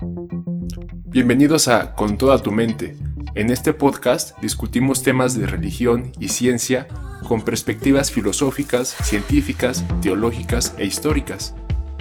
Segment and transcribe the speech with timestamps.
[0.00, 2.96] Bienvenidos a Con toda tu mente.
[3.34, 6.88] En este podcast discutimos temas de religión y ciencia
[7.28, 11.54] con perspectivas filosóficas, científicas, teológicas e históricas,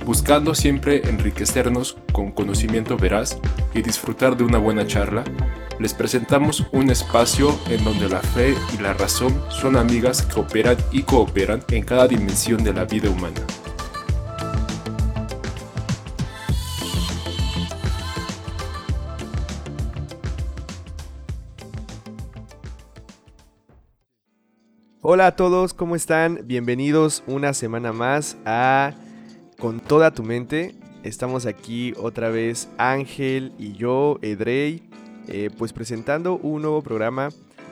[0.06, 3.38] buscando siempre enriquecernos con conocimiento veraz
[3.74, 5.26] y disfrutar de una buena charla.
[5.78, 10.78] Les presentamos un espacio en donde la fe y la razón son amigas que operan
[10.94, 13.42] y cooperan en cada dimensión de la vida humana.
[25.12, 26.42] Hola a todos, ¿cómo están?
[26.46, 28.94] Bienvenidos una semana más a
[29.58, 30.76] Con toda tu mente.
[31.02, 34.88] Estamos aquí otra vez Ángel y yo, Edrey,
[35.28, 37.30] eh, pues presentando un nuevo programa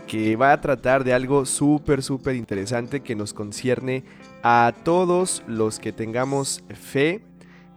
[0.07, 4.03] que va a tratar de algo súper, súper interesante que nos concierne
[4.41, 7.21] a todos los que tengamos fe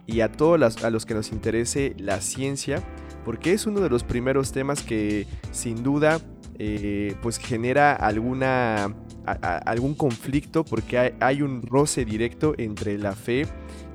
[0.07, 2.81] y a todos a los que nos interese la ciencia,
[3.23, 6.19] porque es uno de los primeros temas que sin duda
[6.57, 13.47] eh, pues genera alguna algún conflicto porque hay, un roce directo entre la fe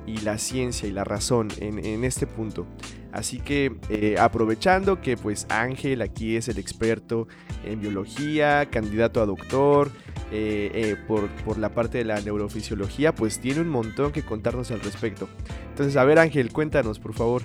[0.05, 2.65] y la ciencia y la razón en, este punto.
[3.11, 7.27] Así que eh, aprovechando que pues Ángel aquí es el experto
[7.65, 9.91] en biología, candidato a doctor,
[10.31, 14.71] eh, eh, por, por, la parte de la neurofisiología, pues tiene un montón que contarnos
[14.71, 15.27] al respecto.
[15.69, 17.43] Entonces, a ver Ángel, cuéntanos por favor.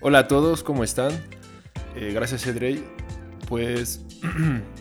[0.00, 1.12] Hola a todos, ¿cómo están?
[1.94, 2.84] gracias Edrey.
[3.48, 4.04] Pues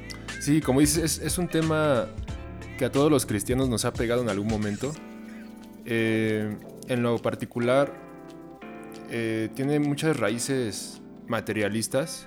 [0.50, 2.08] Sí, como dices, es, un tema
[2.80, 4.92] que a todos los cristianos nos ha pegado en algún momento.
[5.86, 7.94] Eh, en lo particular,
[9.12, 12.26] eh, tiene muchas raíces materialistas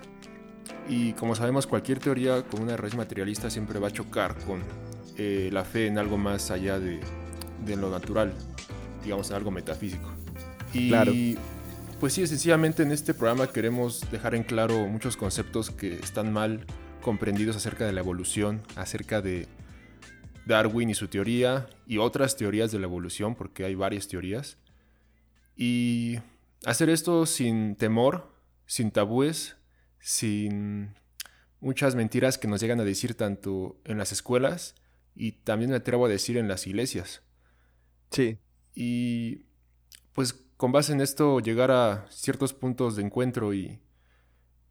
[0.87, 4.61] y como sabemos cualquier teoría con una raíz materialista siempre va a chocar con
[5.17, 7.01] eh, la fe en algo más allá de,
[7.65, 8.33] de, lo natural,
[9.03, 10.09] digamos en algo metafísico.
[10.73, 11.11] Y claro.
[11.99, 16.65] pues sí, sencillamente en este programa queremos dejar en claro muchos conceptos que están mal
[17.03, 19.47] comprendidos acerca de la evolución, acerca de
[20.47, 24.57] Darwin y su teoría y otras teorías de la evolución, porque hay varias teorías.
[25.55, 26.17] Y
[26.65, 28.33] hacer esto sin temor,
[28.65, 29.57] sin tabúes,
[29.99, 30.95] sin
[31.59, 34.75] muchas mentiras que nos llegan a decir tanto en las escuelas
[35.15, 37.21] y también me atrevo a decir en las iglesias.
[38.11, 38.37] Sí.
[38.73, 39.45] Y
[40.13, 43.79] pues con base en esto llegar a ciertos puntos de encuentro y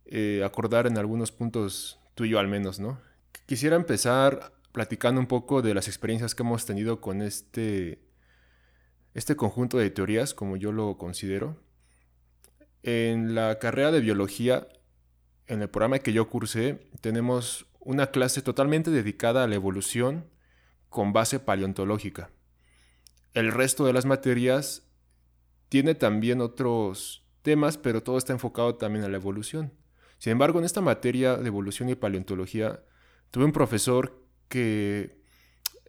[0.06, 3.00] eh, acordar en algunos puntos tú y yo al menos, ¿no?
[3.46, 8.02] Quisiera empezar platicando un poco de las experiencias que hemos tenido con este,
[9.14, 11.62] este conjunto de teorías, como yo lo considero.
[12.82, 14.66] En la carrera de biología,
[15.46, 20.26] en el programa que yo cursé, tenemos una clase totalmente dedicada a la evolución
[20.88, 22.30] con base paleontológica.
[23.34, 24.88] El resto de las materias
[25.68, 29.72] tiene también otros temas, pero todo está enfocado también a la evolución.
[30.22, 32.84] Sin embargo, en esta materia de evolución y paleontología,
[33.32, 35.18] tuve un profesor que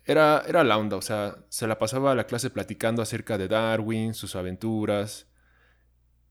[0.05, 3.47] era, era la onda, o sea, se la pasaba a la clase platicando acerca de
[3.47, 5.27] Darwin, sus aventuras,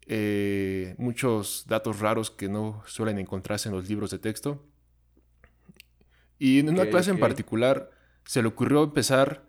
[0.08, 4.66] eh, muchos datos raros que no suelen encontrarse en los libros de texto.
[6.40, 7.90] Y en una clase en particular
[8.24, 9.48] se le ocurrió empezar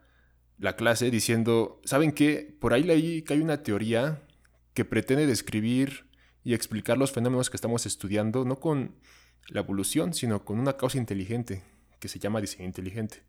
[0.59, 2.56] la clase diciendo, ¿saben qué?
[2.62, 4.22] Por ahí leí que hay una teoría
[4.75, 6.12] que pretende describir
[6.44, 8.96] y explicar los fenómenos que estamos estudiando, no con
[9.48, 11.64] la evolución, sino con una causa inteligente,
[12.00, 13.24] que se llama diseño inteligente.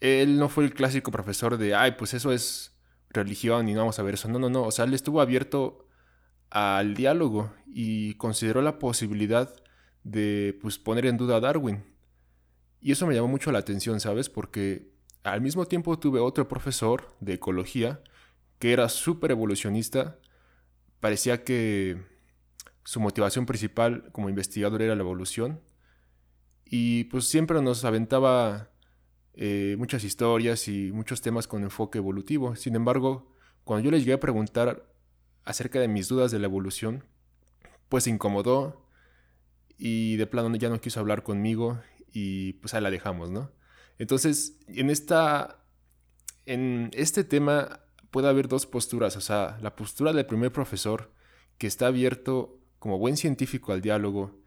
[0.00, 2.76] Él no fue el clásico profesor de, ay, pues eso es
[3.10, 4.28] religión y no vamos a ver eso.
[4.28, 4.64] No, no, no.
[4.64, 5.88] O sea, él estuvo abierto
[6.50, 9.54] al diálogo y consideró la posibilidad
[10.04, 11.84] de pues, poner en duda a Darwin.
[12.80, 14.28] Y eso me llamó mucho la atención, ¿sabes?
[14.28, 14.92] Porque
[15.24, 18.00] al mismo tiempo tuve otro profesor de ecología
[18.58, 20.18] que era súper evolucionista.
[21.00, 22.00] Parecía que
[22.86, 25.60] su motivación principal como investigador era la evolución.
[26.64, 28.70] Y pues siempre nos aventaba
[29.34, 32.54] eh, muchas historias y muchos temas con enfoque evolutivo.
[32.54, 34.88] Sin embargo, cuando yo le llegué a preguntar
[35.44, 37.04] acerca de mis dudas de la evolución,
[37.88, 38.88] pues se incomodó
[39.76, 41.80] y de plano ya no quiso hablar conmigo
[42.12, 43.50] y pues ahí la dejamos, ¿no?
[43.98, 45.64] Entonces, en esta
[46.44, 47.80] en este tema
[48.12, 51.12] puede haber dos posturas, o sea, la postura del primer profesor
[51.58, 54.38] que está abierto como buen científico al diálogo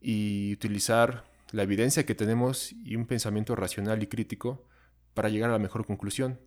[0.00, 4.66] y utilizar la evidencia que tenemos y un pensamiento racional y crítico
[5.12, 6.40] para llegar a la mejor conclusión.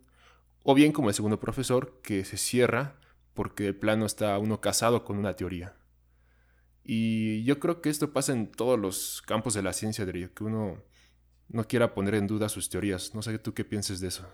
[0.64, 2.96] O bien como el segundo profesor que se cierra
[3.32, 5.76] porque de plano está uno casado con una teoría.
[6.82, 10.42] Y yo creo que esto pasa en todos los campos de la ciencia, de que
[10.42, 10.82] uno
[11.46, 13.14] no quiera poner en duda sus teorías.
[13.14, 14.28] No sé tú qué pienses de eso.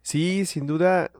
[0.00, 1.12] Sí, sin duda,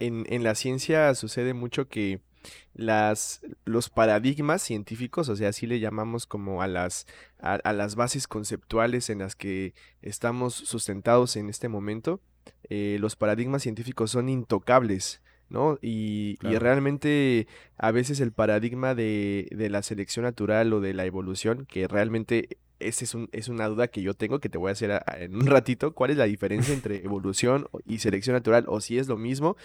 [0.00, 2.28] en la ciencia sucede mucho que
[2.74, 7.06] las, los paradigmas científicos, o sea, así le llamamos como a las,
[7.38, 12.20] a, las bases conceptuales en las que estamos sustentados en este momento,
[12.68, 15.20] eh, los paradigmas científicos son intocables.
[15.50, 15.78] ¿No?
[15.82, 21.04] Y, y, realmente a veces el paradigma de, de, la selección natural o de la
[21.04, 24.70] evolución, que realmente esa es, un, es, una duda que yo tengo que te voy
[24.70, 25.94] a hacer en un ratito.
[25.94, 28.64] ¿Cuál es la diferencia entre evolución y selección natural?
[28.68, 29.56] O si es lo mismo.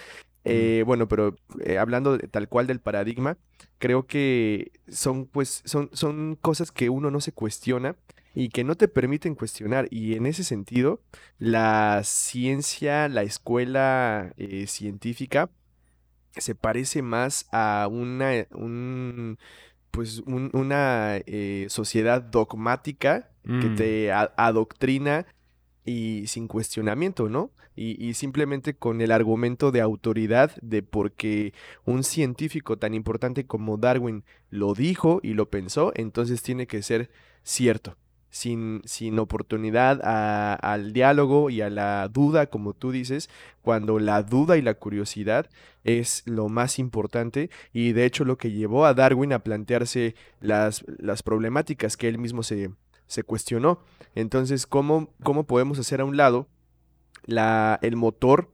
[0.44, 3.38] Eh, bueno, pero eh, hablando tal cual del paradigma,
[3.80, 7.96] creo que son, pues, son, son cosas que uno no se cuestiona
[8.36, 9.88] y que no te permiten cuestionar.
[9.90, 11.02] Y en ese sentido,
[11.40, 15.50] la ciencia, la escuela eh, científica,
[16.42, 19.38] se parece más a una, un,
[19.92, 23.76] pues una eh, sociedad dogmática que mm.
[23.76, 25.28] te adoctrina
[25.86, 27.52] y sin cuestionamiento, ¿no?
[27.78, 31.54] Y, simplemente con el argumento de autoridad de porque
[31.84, 37.12] un científico tan importante como Darwin lo dijo y lo pensó, entonces tiene que ser
[37.44, 37.98] cierto
[38.36, 43.30] sin, oportunidad al diálogo y a la duda, como tú dices,
[43.62, 45.50] cuando la duda y la curiosidad
[45.86, 50.84] es lo más importante y de hecho lo que llevó a Darwin a plantearse las,
[51.24, 52.74] problemáticas que él mismo se,
[53.26, 53.80] cuestionó.
[54.16, 56.50] Entonces, ¿cómo, ¿cómo podemos hacer a un lado
[57.26, 58.52] la, el motor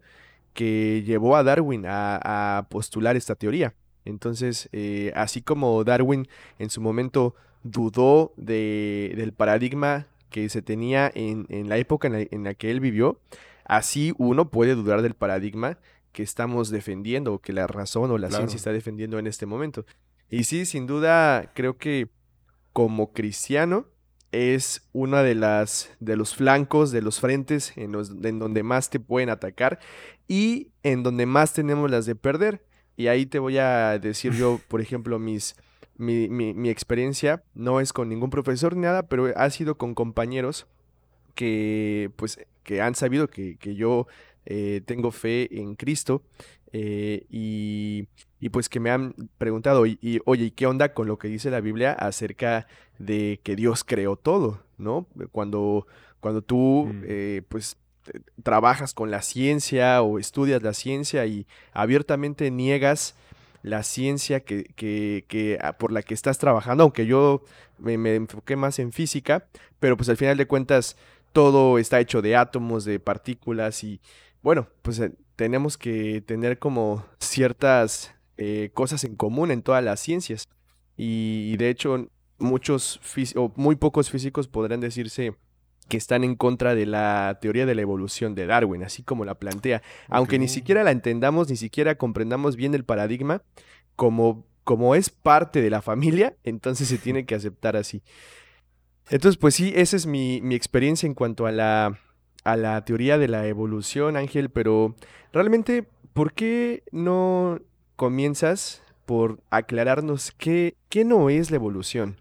[0.54, 3.74] que llevó a Darwin a, postular esta teoría?
[4.06, 6.28] Entonces, eh, así como Darwin
[6.60, 12.54] en su momento dudó de, del paradigma que se tenía en, la época en la,
[12.54, 13.20] que él vivió,
[13.66, 15.78] así uno puede dudar del paradigma
[16.12, 19.86] que estamos defendiendo o que la razón o la ciencia está defendiendo en este momento.
[20.30, 22.10] Y sí, sin duda, creo que
[22.74, 23.88] como cristiano
[24.32, 28.90] es uno de las de los flancos, de los frentes en, los, en donde más
[28.90, 29.80] te pueden atacar
[30.28, 32.66] y en donde más tenemos las de perder.
[32.96, 35.56] Y ahí te voy a decir yo, por ejemplo, mis
[35.98, 40.68] mi, mi, experiencia no es con ningún profesor ni nada, pero ha sido con compañeros
[41.36, 44.08] que pues que han sabido que, yo
[44.46, 46.24] eh, tengo fe en Cristo
[46.74, 48.08] eh, y,
[48.50, 51.62] pues que me han preguntado, y, oye, ¿y qué onda con lo que dice la
[51.62, 52.68] Biblia acerca
[52.98, 54.64] de que Dios creó todo?
[54.78, 55.06] ¿No?
[55.32, 55.86] Cuando,
[56.20, 57.04] cuando tú mm.
[57.06, 57.78] eh, pues
[58.42, 63.16] trabajas con la ciencia o estudias la ciencia y abiertamente niegas
[63.64, 67.44] la ciencia que, que, ah, por la que estás trabajando, aunque yo
[67.78, 69.48] me, me, enfoqué más en física,
[69.80, 70.98] pero pues al final de cuentas
[71.34, 74.02] todo está hecho de átomos, de partículas y
[74.42, 80.00] bueno, pues eh, tenemos que tener como ciertas eh, cosas en común en todas las
[80.00, 80.48] ciencias.
[80.98, 82.08] Y, y de hecho
[82.42, 83.00] muchos
[83.36, 85.36] o muy pocos físicos podrán decirse
[85.92, 89.36] que están en contra de la teoría de la evolución de Darwin, así como la
[89.36, 89.82] plantea.
[90.08, 93.42] Aunque ni siquiera la entendamos, ni siquiera comprendamos bien el paradigma,
[93.98, 98.04] como, como es parte de la familia, entonces se tiene que aceptar así.
[99.10, 102.00] Entonces, pues sí, esa es mi, mi experiencia en cuanto a la,
[102.46, 104.96] a la teoría de la evolución, Ángel, pero
[105.34, 105.84] realmente,
[106.14, 107.60] ¿por qué no
[107.98, 112.16] comienzas por aclararnos qué, qué no es la evolución?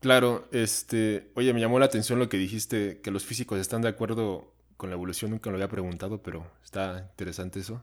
[0.00, 3.88] Claro, este, oye, me llamó la atención lo que dijiste, que los físicos están de
[3.88, 7.82] acuerdo con la evolución, nunca lo había preguntado, pero está interesante eso.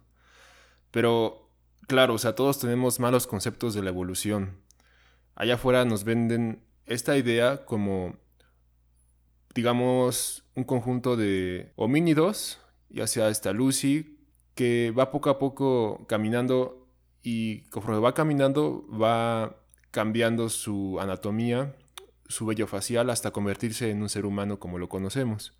[0.89, 1.51] Pero,
[1.87, 4.57] claro, o sea, todos tenemos malos conceptos de la evolución.
[5.35, 8.15] Allá afuera nos venden esta idea como,
[9.53, 12.59] digamos, un conjunto de homínidos,
[12.89, 14.17] ya sea esta Lucy,
[14.55, 16.87] que va poco a poco caminando
[17.21, 19.57] y conforme va caminando va
[19.91, 21.75] cambiando su anatomía
[22.27, 25.53] su vello facial hasta convertirse en un ser humano como lo conocemos.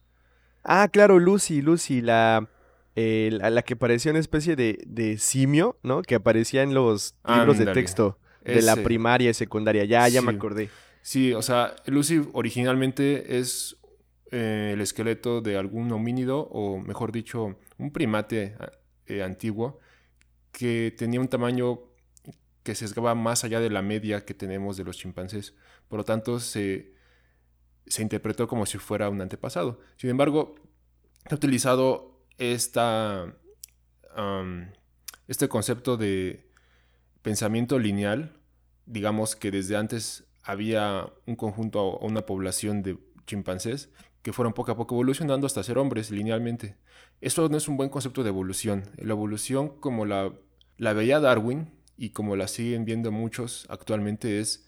[0.64, 2.50] Ah, claro, Lucy, Lucy, la,
[2.96, 6.02] la, que parecía una especie de, simio, ¿no?
[6.02, 9.86] Que aparecía en los libros de texto de la primaria y secundaria.
[9.86, 10.70] Ya, ya me acordé.
[11.02, 13.78] Sí, o sea, Lucy originalmente es
[14.32, 18.56] eh, el esqueleto de algún homínido, o mejor dicho, un primate
[19.06, 19.80] eh, antiguo,
[20.52, 21.80] que tenía un tamaño
[22.64, 25.56] que sesgaba más allá de la media que tenemos de los chimpancés.
[25.88, 26.94] Por lo tanto, se,
[28.00, 29.80] interpretó como si fuera un antepasado.
[29.98, 30.56] Sin embargo,
[31.30, 33.36] he utilizado esta,
[35.28, 36.52] este concepto de
[37.22, 38.40] pensamiento lineal.
[38.86, 43.90] Digamos que desde antes había un conjunto o una población de chimpancés
[44.22, 46.78] que fueron poco a poco evolucionando hasta ser hombres linealmente.
[47.22, 48.84] Eso no es un buen concepto de evolución.
[48.98, 50.34] La evolución, como la,
[50.78, 54.67] la veía Darwin, y como la siguen viendo muchos actualmente es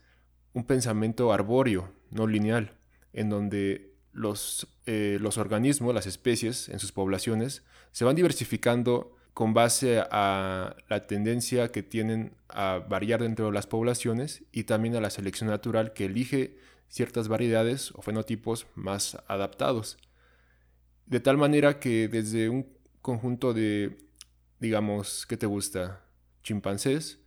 [0.54, 2.74] un pensamiento arbóreo, no lineal,
[3.14, 9.54] en donde los, eh, los organismos, las especies en sus poblaciones, se van diversificando con
[9.54, 15.02] base a la tendencia que tienen a variar dentro de las poblaciones y también a
[15.02, 16.58] la selección natural que elige
[16.90, 19.98] ciertas variedades o fenotipos más adaptados.
[21.06, 22.68] De tal manera que desde un
[23.02, 23.98] conjunto de,
[24.60, 26.04] digamos, ¿qué te gusta?
[26.44, 27.20] Chimpancés,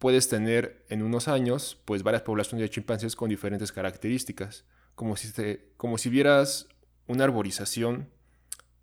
[0.00, 4.64] puedes tener en unos años pues varias poblaciones de chimpancés con diferentes características,
[4.94, 5.30] como si,
[5.76, 6.66] como si vieras
[7.06, 8.08] una arborización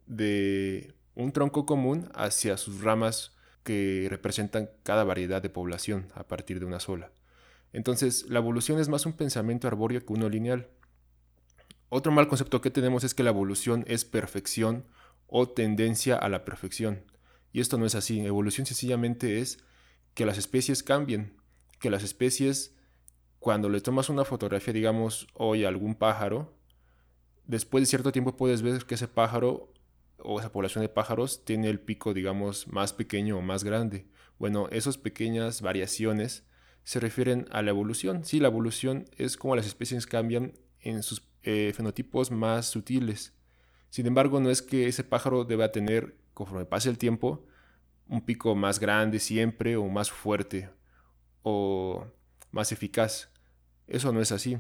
[0.06, 6.60] de un tronco común hacia sus ramas que representan cada variedad de población a partir
[6.60, 7.12] de una sola.
[7.74, 10.68] Entonces, la evolución es más un pensamiento arbóreo que uno lineal.
[11.90, 14.86] Otro mal concepto que tenemos es que la evolución es perfección
[15.26, 17.02] o tendencia a la perfección.
[17.52, 18.20] Y esto no es así.
[18.20, 19.58] Evolución sencillamente es
[20.18, 21.38] que las especies cambien,
[21.80, 22.76] que las especies,
[23.38, 26.58] cuando le tomas una fotografía, digamos, hoy a algún pájaro,
[27.46, 29.72] después de cierto tiempo puedes ver que ese pájaro
[30.18, 34.08] o esa población de pájaros tiene el pico, digamos, más pequeño o más grande.
[34.40, 36.48] Bueno, esas pequeñas variaciones
[36.84, 38.26] se refieren a la evolución.
[38.26, 43.34] Sí, la evolución es como las especies cambian en sus eh, fenotipos más sutiles.
[43.92, 47.46] Sin embargo, no es que ese pájaro deba tener, conforme pase el tiempo,
[48.10, 50.70] un pico más grande siempre o más fuerte
[51.44, 52.06] o
[52.52, 53.30] más eficaz.
[53.88, 54.58] Eso no es así.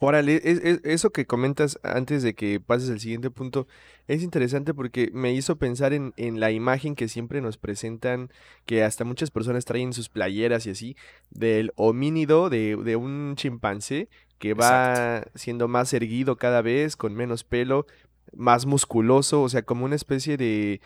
[0.00, 0.40] Órale,
[0.84, 3.66] eso que comentas antes de que pases al siguiente punto
[4.06, 8.30] es interesante porque me hizo pensar en, la imagen que siempre nos presentan,
[8.66, 10.96] que hasta muchas personas traen sus playeras y así,
[11.30, 17.86] del homínido, de, un chimpancé que va siendo más erguido cada vez, con menos pelo,
[18.34, 20.82] más musculoso, o sea, como una especie de,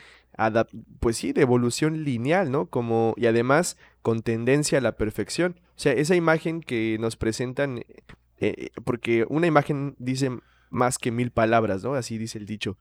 [1.00, 2.66] pues sí, de evolución lineal, ¿no?
[2.66, 5.60] Como, y además con tendencia a la perfección.
[5.70, 7.82] O sea, esa imagen que nos presentan
[8.40, 10.30] eh, porque una imagen dice
[10.70, 11.94] más que mil palabras, ¿no?
[11.94, 12.76] Así dice el dicho.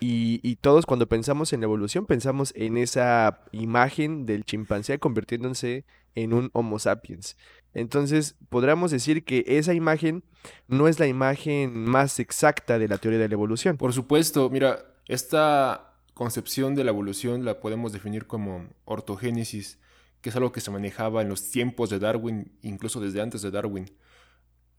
[0.00, 6.32] Y, todos cuando pensamos en la evolución pensamos en esa imagen del chimpancé convirtiéndose en
[6.32, 7.36] un Homo sapiens.
[7.74, 10.22] Entonces, podríamos decir que esa imagen
[10.68, 13.76] no es la imagen más exacta de la teoría de la evolución.
[13.76, 15.87] Por supuesto, mira, esta
[16.18, 19.78] concepción de la evolución la podemos definir como ortogénesis,
[20.20, 23.52] que es algo que se manejaba en los tiempos de Darwin, incluso desde antes de
[23.52, 23.88] Darwin.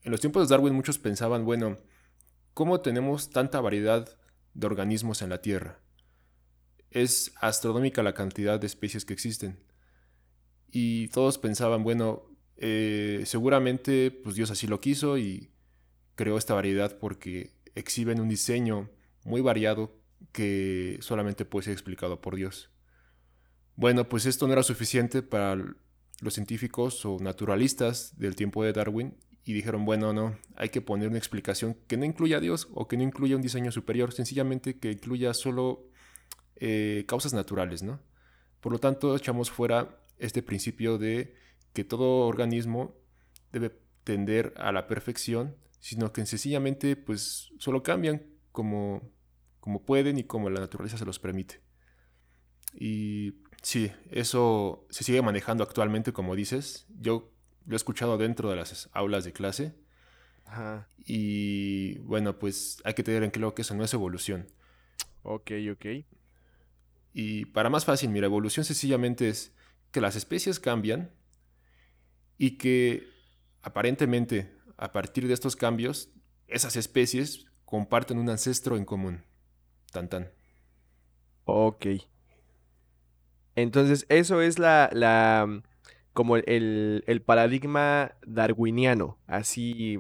[0.01, 1.77] En los tiempos de Darwin muchos pensaban, bueno,
[2.53, 4.19] ¿cómo tenemos tanta variedad
[4.53, 5.79] de organismos en la Tierra?
[6.91, 9.63] Es astronómica la cantidad de especies que existen.
[10.69, 15.53] Y todos pensaban, bueno, eh, seguramente pues Dios así lo quiso y
[16.15, 18.89] creó esta variedad porque exhiben un diseño
[19.24, 19.99] muy variado
[20.31, 22.69] que solamente puede ser explicado por Dios.
[23.75, 25.55] Bueno, pues esto no era suficiente para
[26.21, 31.07] los científicos o naturalistas del tiempo de Darwin y dijeron, bueno, no, hay que poner
[31.07, 34.77] una explicación que no incluya a Dios o que no incluya un diseño superior, sencillamente
[34.79, 35.89] que incluya solo
[36.57, 38.01] eh, causas naturales, ¿no?
[38.59, 41.33] Por lo tanto, echamos fuera este principio de
[41.73, 42.95] que todo organismo
[43.51, 43.71] debe
[44.03, 49.01] tender a la perfección, sino que sencillamente pues solo cambian como,
[49.60, 51.62] como pueden y como la naturaleza se los permite.
[52.74, 56.86] Y sí, eso se sigue manejando actualmente, como dices.
[57.00, 57.32] Yo
[57.66, 59.75] lo he escuchado dentro de las aulas de clase.
[61.06, 64.48] Y bueno, pues hay que tener en claro que eso no es evolución.
[65.24, 65.86] Ok, ok.
[67.13, 69.54] Y para más fácil, mira, evolución sencillamente es
[69.92, 71.12] que las especies cambian
[72.38, 73.08] y que
[73.62, 76.10] aparentemente a partir de estos cambios,
[76.48, 79.25] esas especies comparten un ancestro en común.
[79.91, 80.31] Tan tan.
[81.46, 81.86] Ok.
[83.55, 85.62] Entonces, eso es la, la
[86.13, 90.00] como el, paradigma darwiniano, así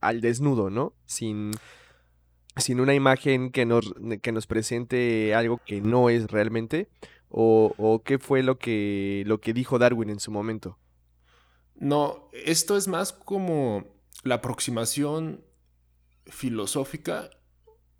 [0.00, 0.94] al desnudo, ¿no?
[1.06, 1.52] Sin,
[2.56, 6.88] sin una imagen que nos, que nos presente algo que no es realmente,
[7.28, 10.78] o, qué fue lo que, lo que dijo Darwin en su momento.
[11.74, 13.84] No, esto es más como
[14.24, 15.44] la aproximación
[16.26, 17.30] filosófica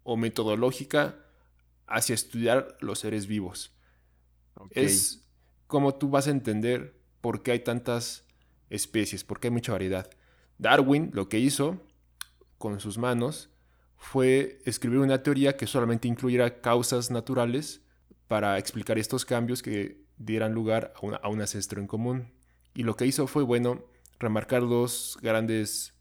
[0.03, 1.22] o metodológica
[1.93, 3.77] hacia estudiar los seres vivos.
[4.71, 5.25] Es
[5.67, 8.25] como tú vas a entender por qué hay tantas
[8.71, 10.11] especies, por qué hay mucha variedad.
[10.59, 11.83] Darwin lo que hizo
[12.59, 13.51] con sus manos
[13.97, 17.83] fue escribir una teoría que solamente incluyera causas naturales
[18.27, 22.33] para explicar estos cambios que dieran lugar a, un ancestro en común.
[22.75, 23.85] Y lo que hizo fue, bueno,
[24.19, 25.95] remarcar dos grandes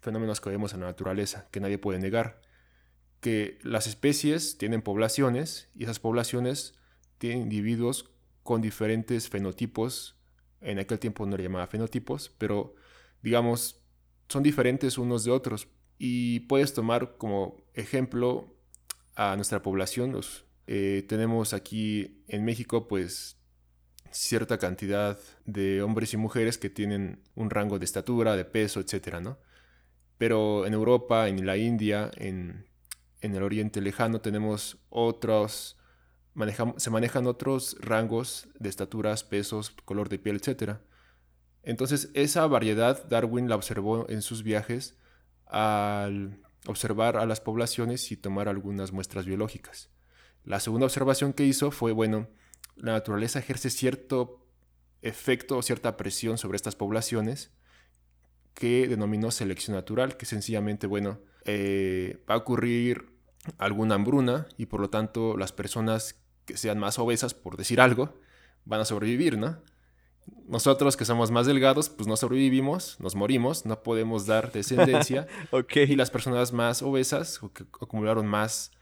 [0.00, 2.42] fenómenos que vemos en la naturaleza, que nadie puede negar.
[3.20, 6.74] Que las especies tienen poblaciones y esas poblaciones
[7.18, 8.10] tienen individuos
[8.42, 10.16] con diferentes fenotipos
[10.60, 12.74] en aquel tiempo no le llamaba fenotipos, pero
[13.22, 13.80] digamos,
[14.28, 15.68] son diferentes unos de otros.
[15.98, 18.56] Y puedes tomar como ejemplo
[19.14, 23.36] a nuestra población, los Eh, tenemos aquí en México pues
[24.12, 29.20] cierta cantidad de hombres y mujeres que tienen un rango de estatura, de peso, etcétera,
[29.20, 29.38] ¿no?
[30.16, 32.66] Pero en Europa, en la India, en,
[33.22, 35.76] el Oriente Lejano tenemos otros,
[36.76, 40.82] se manejan otros rangos de estaturas, pesos, color de piel, etcétera.
[41.62, 44.96] Entonces esa variedad Darwin la observó en sus viajes
[45.46, 49.90] al observar a las poblaciones y tomar algunas muestras biológicas.
[50.44, 52.28] La segunda observación que hizo fue, bueno,
[52.76, 54.46] la naturaleza ejerce cierto
[55.02, 57.50] efecto o cierta presión sobre estas poblaciones
[58.54, 63.10] que denominó selección natural, que sencillamente, bueno, eh, va a ocurrir
[63.58, 68.14] alguna hambruna y por lo tanto las personas que sean más obesas, por decir algo,
[68.64, 69.58] van a sobrevivir, ¿no?
[70.46, 75.26] Nosotros que somos más delgados, pues no sobrevivimos, nos morimos, no podemos dar descendencia.
[75.74, 78.72] Y las personas más obesas, o que acumularon más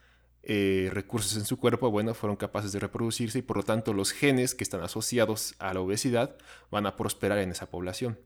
[0.42, 4.12] eh, recursos en su cuerpo, bueno, fueron capaces de reproducirse y por lo tanto los
[4.12, 6.36] genes que están asociados a la obesidad
[6.70, 8.18] van a prosperar en esa población.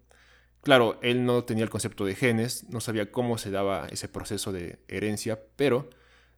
[0.63, 4.53] Claro, él no tenía el concepto de genes, no sabía cómo se daba ese proceso
[4.53, 5.91] de herencia, pero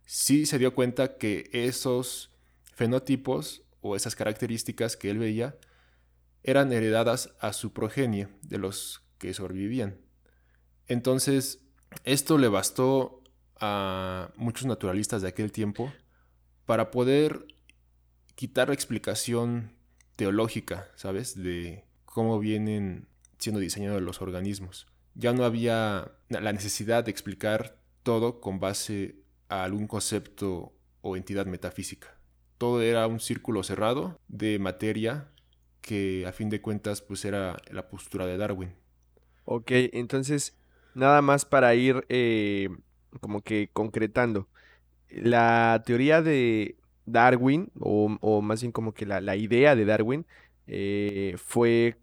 [0.06, 2.30] sí se dio cuenta que esos
[2.72, 5.56] fenotipos o esas características que él veía
[6.42, 9.98] eran heredadas a su progenie de los que sobrevivían.
[10.86, 11.60] Entonces,
[12.04, 13.22] esto le bastó
[13.60, 15.92] a muchos naturalistas de aquel tiempo
[16.64, 17.46] para poder
[18.34, 19.72] quitar la explicación
[20.16, 21.40] teológica, ¿sabes?
[21.40, 23.06] De cómo vienen
[23.44, 24.86] siendo diseñados los organismos.
[25.14, 29.16] Ya no había la necesidad de explicar todo con base
[29.48, 30.72] a algún concepto
[31.02, 32.18] o entidad metafísica.
[32.58, 35.28] Todo era un círculo cerrado de materia
[35.80, 38.72] que a fin de cuentas pues era la postura de Darwin.
[39.44, 40.56] Ok, entonces
[40.94, 42.70] nada más para ir eh,
[43.20, 44.48] como que concretando.
[45.10, 50.24] La teoría de Darwin, o, más bien como que la, idea de Darwin,
[50.66, 51.98] eh, fue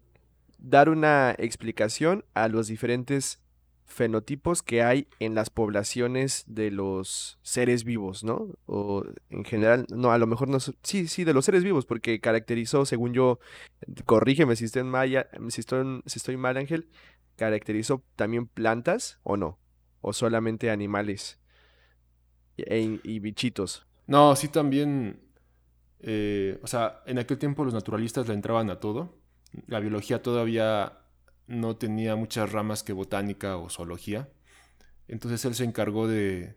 [0.62, 3.40] dar una explicación a los diferentes
[3.84, 8.48] fenotipos que hay en las poblaciones de los seres vivos, ¿no?
[8.64, 12.20] O en general, no, a lo mejor no, sí, sí, de los seres vivos, porque
[12.20, 13.38] caracterizó, según yo,
[14.06, 16.88] corrígeme si estoy, en si estoy mal, Ángel,
[17.36, 19.58] caracterizó también plantas o no
[20.02, 21.38] o solamente animales
[22.58, 23.86] e y bichitos.
[24.06, 25.22] No, sí también,
[26.00, 29.21] eh, o sea, en aquel tiempo los naturalistas le entraban a todo.
[29.66, 30.98] La biología todavía
[31.46, 34.28] no tenía muchas ramas que botánica o zoología.
[35.08, 36.56] Entonces él se encargó de,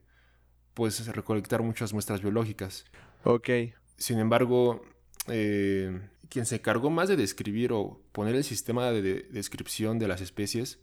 [0.73, 2.85] pues, recolectar muchas muestras biológicas.
[3.23, 3.49] Ok.
[3.97, 4.83] Sin embargo,
[5.27, 10.21] eh, quien se encargó más de describir o poner el sistema de descripción de las
[10.21, 10.79] especies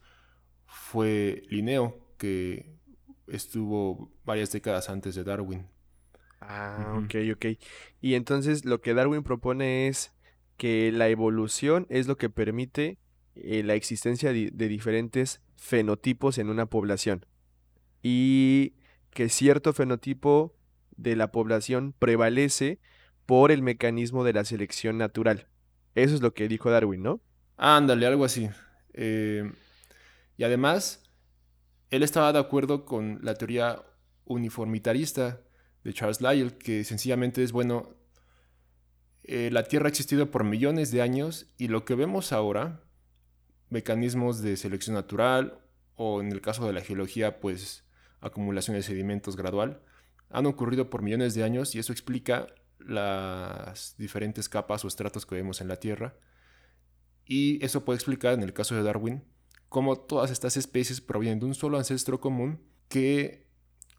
[0.67, 2.77] fue Linneo, que
[3.27, 5.67] estuvo varias décadas antes de Darwin.
[6.41, 7.47] Ah, ok, ok.
[8.01, 10.13] Y entonces lo que Darwin propone es
[10.63, 12.97] que la evolución es lo que permite
[13.35, 17.27] eh, la existencia de, diferentes fenotipos en una población.
[18.01, 18.75] Y
[19.11, 20.55] que cierto fenotipo
[20.97, 22.79] de la población prevalece
[23.27, 25.49] por el mecanismo de la selección natural.
[25.97, 27.21] Eso es lo que dijo Darwin, ¿no?
[27.57, 28.49] Ándale, algo así.
[28.93, 29.51] Eh,
[30.37, 31.11] y además,
[31.91, 33.83] él estaba de acuerdo con la teoría
[34.27, 35.41] uniformitarista
[35.83, 37.97] de Charles Lyell, que sencillamente es, bueno,
[39.25, 42.83] eh, la Tierra ha existido por millones de años y lo que vemos ahora,
[43.71, 45.61] mecanismos de selección natural
[45.95, 47.85] o en el caso de la geología, pues
[48.21, 49.83] acumulación de sedimentos gradual,
[50.31, 52.47] han ocurrido por millones de años y eso explica
[52.79, 56.17] las diferentes capas o estratos que vemos en la Tierra.
[57.25, 59.23] Y eso puede explicar, en el caso de Darwin,
[59.69, 63.47] cómo todas estas especies provienen de un solo ancestro común que,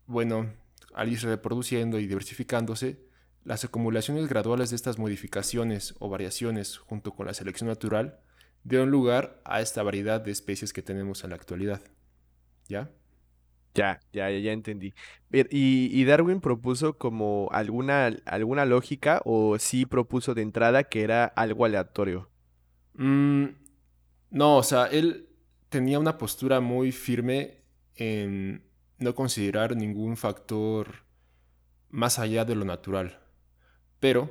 [0.06, 0.52] bueno,
[0.94, 3.08] al irse reproduciendo y diversificándose,
[3.46, 8.20] las acumulaciones graduales de estas modificaciones o variaciones junto con la selección natural
[8.64, 11.82] dieron lugar a esta variedad de especies que tenemos en la actualidad.
[12.70, 12.90] ¿Ya?
[13.76, 14.94] Ya, ya, ya, entendí.
[15.32, 21.66] ¿Y, Darwin propuso como alguna, alguna lógica o sí propuso de entrada que era algo
[21.66, 22.30] aleatorio?
[22.94, 23.46] Mm,
[24.30, 25.28] no, o sea, él
[25.70, 27.64] tenía una postura muy firme
[27.96, 28.64] en
[29.00, 31.04] no considerar ningún factor
[31.90, 33.23] más allá de lo natural.
[34.04, 34.30] Pero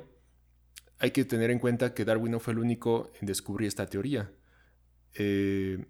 [0.99, 4.31] hay que tener en cuenta que Darwin no fue el único en descubrir esta teoría.
[5.15, 5.83] Eh,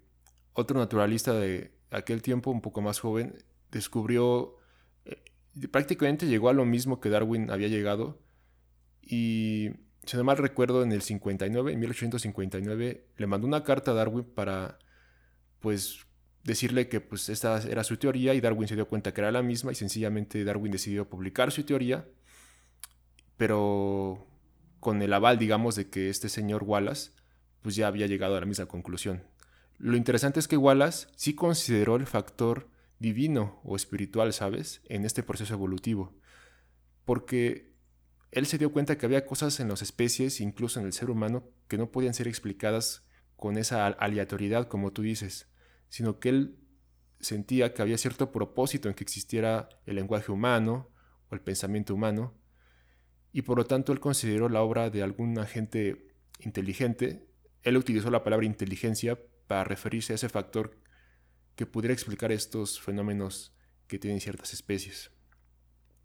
[0.54, 4.56] otro naturalista de aquel tiempo, un poco más joven, descubrió,
[5.04, 5.22] eh,
[5.70, 8.22] prácticamente llegó a lo mismo que Darwin había llegado.
[9.02, 9.68] Y,
[10.06, 14.24] si no mal recuerdo, en el 59, en 1859, le mandó una carta a Darwin
[14.24, 14.78] para
[15.60, 16.06] pues
[16.42, 19.42] decirle que pues esta era su teoría y Darwin se dio cuenta que era la
[19.42, 22.06] misma y sencillamente Darwin decidió publicar su teoría
[23.36, 24.26] pero
[24.80, 27.12] con el aval, digamos, de que este señor Wallace
[27.62, 29.22] pues ya había llegado a la misma conclusión.
[29.78, 32.68] Lo interesante es que Wallace sí consideró el factor
[32.98, 36.14] divino o espiritual, ¿sabes?, en este proceso evolutivo,
[37.04, 37.74] porque
[38.30, 41.48] él se dio cuenta que había cosas en las especies, incluso en el ser humano,
[41.68, 45.48] que no podían ser explicadas con esa aleatoriedad, como tú dices,
[45.88, 46.58] sino que él
[47.20, 50.90] sentía que había cierto propósito en que existiera el lenguaje humano
[51.30, 52.34] o el pensamiento humano,
[53.34, 56.06] y por lo tanto él consideró la obra de algún agente
[56.38, 57.26] inteligente,
[57.64, 59.18] él utilizó la palabra inteligencia
[59.48, 60.78] para referirse a ese factor
[61.56, 63.52] que pudiera explicar estos fenómenos
[63.88, 65.10] que tienen ciertas especies.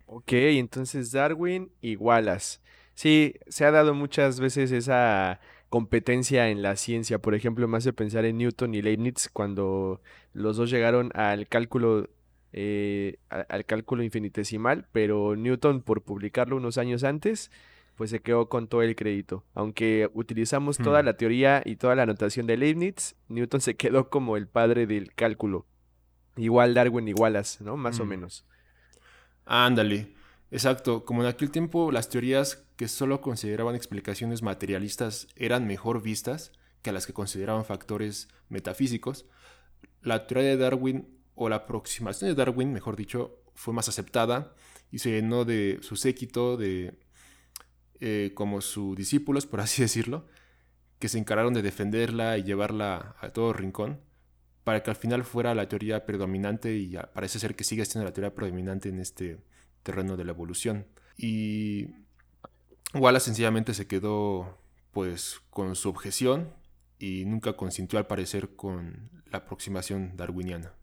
[0.08, 2.62] Ok, entonces Darwin y Wallace.
[2.96, 5.40] Sí, se ha dado muchas veces esa
[5.70, 7.20] competencia en la ciencia.
[7.20, 10.02] Por ejemplo, me hace pensar en Newton y Leibniz cuando
[10.34, 12.10] los dos llegaron al cálculo
[12.52, 17.52] eh, al cálculo infinitesimal, pero Newton por publicarlo unos años antes,
[17.96, 19.44] pues se quedó con todo el crédito.
[19.54, 21.06] Aunque utilizamos toda hmm.
[21.06, 25.14] la teoría y toda la notación de Leibniz, Newton se quedó como el padre del
[25.14, 25.66] cálculo.
[26.38, 27.76] Igual Darwin y Wallace, ¿no?
[27.76, 28.10] Más o hmm.
[28.10, 28.46] menos.
[29.46, 30.14] Ándale.
[30.52, 36.54] Exacto, como en aquel tiempo las teorías que solo consideraban explicaciones materialistas eran mejor vistas
[36.82, 39.26] que las que consideraban factores metafísicos,
[40.02, 44.54] la teoría de Darwin, o la aproximación de Darwin, mejor dicho, fue más aceptada
[44.92, 47.00] y se llenó de su séquito, de
[48.02, 50.28] eh, como sus discípulos, por así decirlo,
[51.00, 54.02] que se encargaron de defenderla y llevarla a todo rincón,
[54.66, 58.14] para que al final fuera la teoría predominante y parece ser que sigue siendo la
[58.14, 59.40] teoría predominante en este
[59.84, 60.88] terreno de la evolución.
[61.18, 61.88] Y
[62.94, 64.58] Wallace sencillamente se quedó
[64.92, 66.54] pues con su objeción
[67.00, 70.74] y nunca consintió al parecer con la aproximación darwiniana.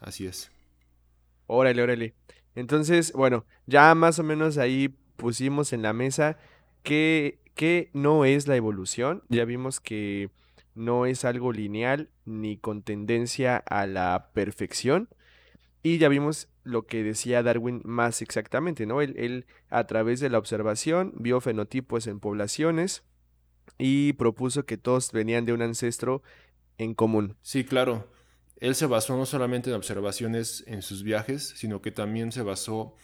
[0.00, 0.50] Así es.
[1.46, 2.14] Órale, órale.
[2.54, 6.38] Entonces, bueno, ya más o menos ahí pusimos en la mesa
[6.82, 9.22] que, que no es la evolución.
[9.28, 10.30] Ya vimos que
[10.74, 15.08] no es algo lineal ni con tendencia a la perfección.
[15.82, 19.00] Y ya vimos lo que decía Darwin más exactamente, ¿no?
[19.00, 23.04] Él, a través de la observación vio fenotipos en poblaciones
[23.78, 26.22] y propuso que todos venían de un ancestro
[26.78, 27.36] en común.
[27.42, 28.08] Sí, claro.
[28.56, 32.94] Él se basó no solamente en observaciones en sus viajes, sino que también se basó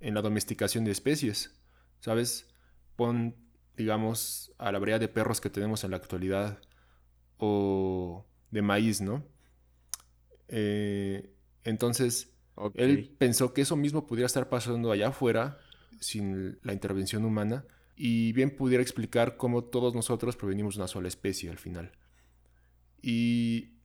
[0.00, 1.58] en la domesticación de especies.
[2.00, 2.48] ¿Sabes?
[2.96, 3.36] Pon,
[3.76, 6.60] digamos, a la variedad de perros que tenemos en la actualidad
[7.38, 9.24] o de maíz, ¿no?
[10.48, 11.32] Eh,
[11.64, 12.34] entonces,
[12.74, 15.58] él pensó que eso mismo pudiera estar pasando allá afuera
[16.00, 17.64] sin la intervención humana
[17.96, 21.92] y bien pudiera explicar cómo todos nosotros provenimos de una sola especie al final.
[23.00, 23.78] Y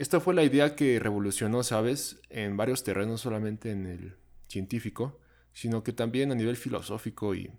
[0.00, 4.16] esta fue la idea que revolucionó, ¿sabes?, en varios terrenos, no solamente en el
[4.48, 5.20] científico,
[5.52, 7.50] sino que también a nivel filosófico y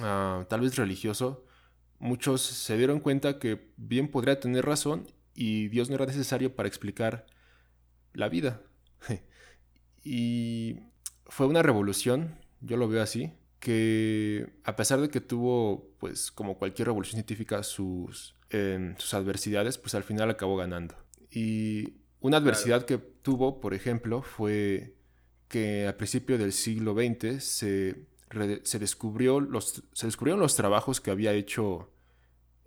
[0.00, 1.46] ah, tal vez religioso.
[2.00, 6.66] Muchos se dieron cuenta que bien podría tener razón y Dios no era necesario para
[6.66, 7.24] explicar
[8.14, 8.60] la vida.
[10.04, 10.80] y
[11.26, 16.58] fue una revolución, yo lo veo así, que a pesar de que tuvo, pues como
[16.58, 21.01] cualquier revolución científica, sus, em, sus adversidades, pues al final acabó ganando.
[21.32, 24.94] Y una adversidad que tuvo, por ejemplo, fue
[25.48, 28.06] que a principio del siglo XX se,
[28.62, 31.90] se, descubrió los, se descubrieron los trabajos que había hecho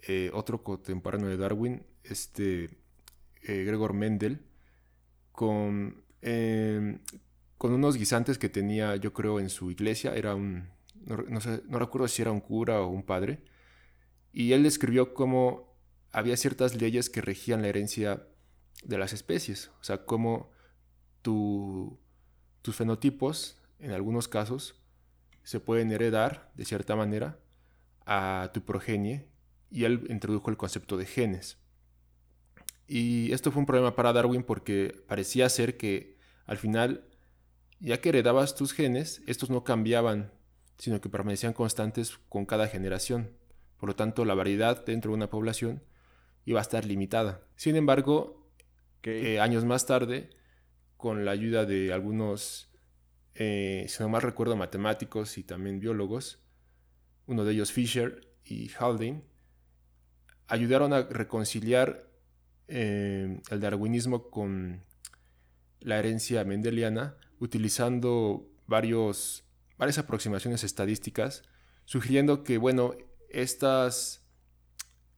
[0.08, 2.70] eh, otro contemporáneo de Darwin, este
[3.44, 4.42] eh, Gregor Mendel,
[5.32, 7.00] con, em,
[7.58, 10.16] con unos guisantes que tenía, yo creo, en su iglesia.
[10.16, 10.70] Era un,
[11.06, 13.42] no, sé, no recuerdo si era un cura o un padre.
[14.34, 15.76] Y él describió cómo
[16.12, 18.28] había ciertas leyes que regían la herencia
[18.84, 19.72] de las especies.
[19.80, 20.52] O sea, cómo
[21.22, 22.00] tu,
[22.62, 24.82] tus fenotipos, en algunos casos,
[25.44, 27.40] se pueden heredar de cierta manera
[28.06, 29.28] a tu progenie.
[29.72, 31.58] Y él introdujo el concepto de genes.
[32.88, 37.10] Y esto fue un problema para Darwin porque parecía ser que al final,
[37.80, 40.32] ya que heredabas tus genes, estos no cambiaban,
[40.78, 43.32] sino que permanecían constantes con cada generación.
[43.78, 45.84] Por lo tanto, la variedad dentro de una población
[46.46, 47.42] iba a estar limitada.
[47.56, 48.45] Sin embargo,
[49.40, 50.30] años más tarde,
[50.98, 52.70] con la ayuda de algunos,
[53.36, 56.44] eh, si no más recuerdo, matemáticos y también biólogos,
[57.28, 59.24] uno de ellos Fisher y Haldane,
[60.48, 62.10] ayudaron a reconciliar
[62.68, 64.84] eh, el darwinismo con
[65.80, 69.44] la herencia mendeliana, utilizando varios,
[69.78, 71.44] varias aproximaciones estadísticas,
[71.84, 72.96] sugiriendo que, bueno,
[73.30, 74.26] estas,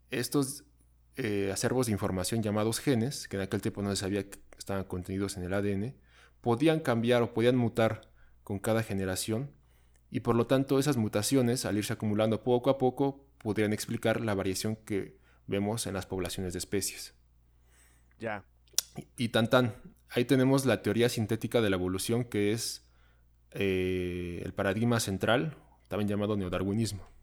[0.10, 0.65] estos
[1.17, 4.84] eh, acervos de información llamados genes, que en aquel tiempo no se sabía que estaban
[4.84, 5.95] contenidos en el ADN,
[6.41, 8.10] podían cambiar o podían mutar
[8.43, 9.51] con cada generación
[10.10, 14.36] y por lo tanto esas mutaciones, al irse acumulando poco a poco, podrían explicar la
[14.36, 17.13] variación que vemos en las poblaciones de especies.
[18.19, 18.43] Ya.
[19.17, 19.75] Y, tan tan,
[20.10, 22.86] ahí tenemos la teoría sintética de la evolución que es
[23.51, 27.16] eh, el paradigma central, también llamado neodarwinismo.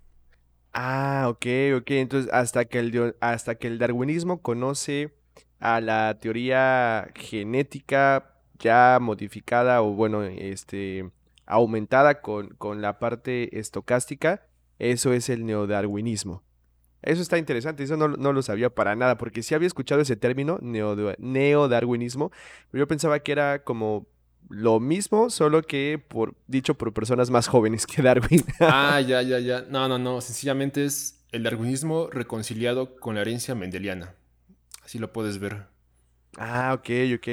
[0.74, 1.90] Ah, ok, ok.
[1.92, 5.14] Entonces, hasta que el, hasta que el darwinismo conoce
[5.60, 11.10] a la teoría genética ya modificada o bueno, este,
[11.46, 14.46] aumentada con, con la parte estocástica,
[14.78, 16.42] eso es el neodarwinismo.
[17.02, 20.58] Eso está interesante, eso no, lo sabía para nada, porque sí había escuchado ese término,
[20.62, 22.32] neodarwinismo,
[22.70, 24.06] pero yo pensaba que era como
[24.48, 28.44] lo mismo, solo que por, dicho por personas más jóvenes que Darwin.
[28.60, 29.64] ah, ya, ya, ya.
[29.68, 34.14] No, no, no, sencillamente es el darwinismo reconciliado con la herencia mendeliana.
[34.84, 35.66] Así lo puedes ver.
[36.36, 37.28] Ah, ok, ok.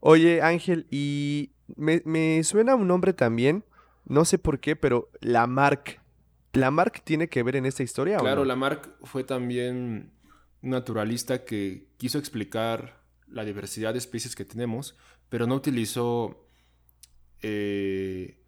[0.00, 3.64] Oye, Ángel, y me, me suena un nombre también,
[4.04, 6.00] no sé por qué, pero Lamarck.
[6.54, 8.18] ¿Lamarck tiene que ver en esta historia?
[8.18, 8.48] Claro, o no?
[8.48, 10.12] Lamarck fue también
[10.62, 14.96] un naturalista que quiso explicar la diversidad de especies que tenemos,
[15.32, 16.46] pero no utilizó
[17.40, 18.44] eh,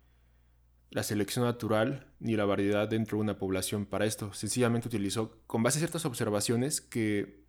[0.91, 4.35] la selección natural ni la variedad dentro de una población para esto.
[4.35, 7.47] Sencillamente utilizó, con base a ciertas observaciones, que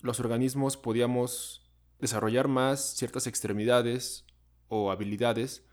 [0.00, 4.26] los organismos podíamos desarrollar más ciertas extremidades
[4.66, 5.64] o habilidades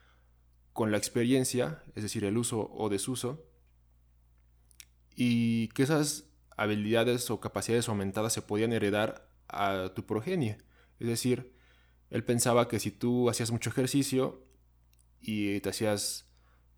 [0.72, 3.48] con la experiencia, es decir, el uso o desuso,
[5.16, 10.60] y que esas habilidades o capacidades aumentadas se podían heredar a tu progenie.
[11.00, 11.55] Es decir,
[12.16, 14.42] él pensaba que si tú hacías mucho ejercicio
[15.20, 16.32] y te hacías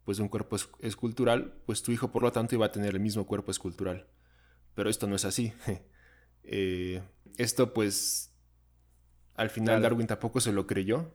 [0.04, 3.28] pues un cuerpo escultural, pues tu hijo por lo tanto iba a tener el mismo
[3.28, 4.08] cuerpo escultural.
[4.74, 5.54] Pero esto no es así.
[6.50, 7.04] Eh,
[7.36, 8.34] esto pues
[9.36, 11.12] al final Darwin tampoco se lo creyó,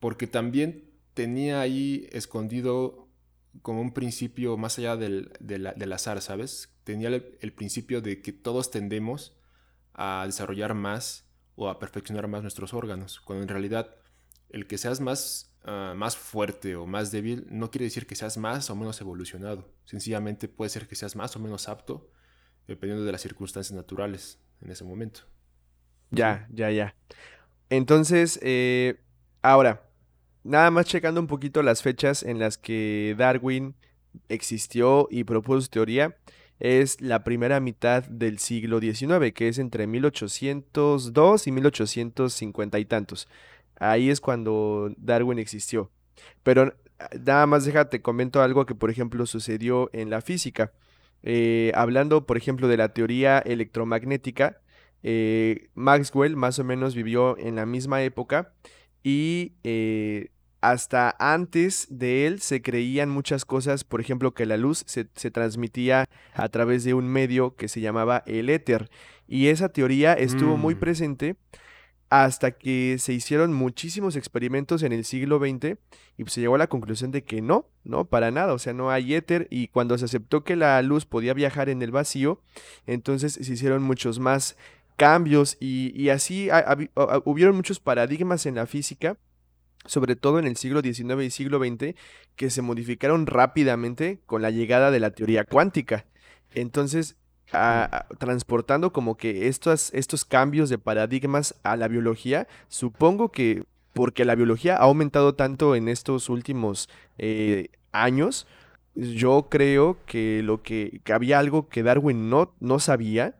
[0.00, 3.08] porque también tenía ahí escondido
[3.62, 6.76] como un principio más allá del, azar, ¿sabes?
[6.84, 9.34] Tenía el, principio de que todos tendemos
[9.94, 11.25] a desarrollar más
[11.56, 13.96] o a perfeccionar más nuestros órganos, cuando en realidad
[14.50, 18.36] el que seas más, ah, más fuerte o más débil no quiere decir que seas
[18.36, 19.68] más o menos evolucionado.
[19.84, 22.10] Sencillamente puede ser que seas más o menos apto
[22.68, 25.20] dependiendo de las circunstancias naturales en ese momento.
[26.10, 26.94] Ya, ya, ya.
[27.68, 29.00] Entonces, eh,
[29.42, 29.86] ahora,
[30.46, 33.74] Nada más checando un poquito las fechas en las que Darwin
[34.28, 36.16] existió y propuso su teoría,
[36.58, 43.28] es la primera mitad del siglo XIX, que es entre 1802 y 1850 y tantos.
[43.78, 45.90] Ahí es cuando Darwin existió.
[46.42, 46.74] Pero
[47.24, 50.72] nada más déjate, comento algo que, por ejemplo, sucedió en la física.
[51.22, 54.60] Eh, hablando, por ejemplo, de la teoría electromagnética,
[55.02, 58.54] eh, Maxwell más o menos vivió en la misma época
[59.02, 64.84] y eh, hasta antes de él se creían muchas cosas, por ejemplo, que la luz
[64.86, 68.90] se, transmitía a través de un medio que se llamaba el éter.
[69.28, 70.78] Y esa teoría estuvo muy mm.
[70.78, 71.36] presente
[72.08, 75.76] hasta que se hicieron muchísimos experimentos en el siglo XX
[76.16, 78.72] y pues, se llegó a la conclusión de que no, no, para nada, o sea,
[78.72, 82.40] no hay éter y cuando se aceptó que la luz podía viajar en el vacío,
[82.86, 84.56] entonces se hicieron muchos más
[84.96, 86.48] cambios y, así
[87.24, 89.18] hubieron muchos paradigmas en la física
[89.86, 91.94] sobre todo en el siglo XIX y siglo XX,
[92.36, 96.06] que se modificaron rápidamente con la llegada de la teoría cuántica.
[96.54, 97.16] Entonces,
[98.18, 104.34] transportando como que estos, estos cambios de paradigmas a la biología, supongo que porque la
[104.34, 108.46] biología ha aumentado tanto en estos últimos eh, años,
[108.94, 113.36] yo creo que lo que, había algo que Darwin no, no sabía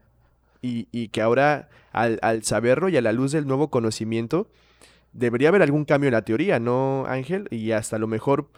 [0.61, 4.49] y, que ahora al, al saberlo y a la luz del nuevo conocimiento,
[5.17, 7.47] debería haber algún cambio en la teoría, ¿no, Ángel?
[7.49, 8.49] Y hasta lo mejor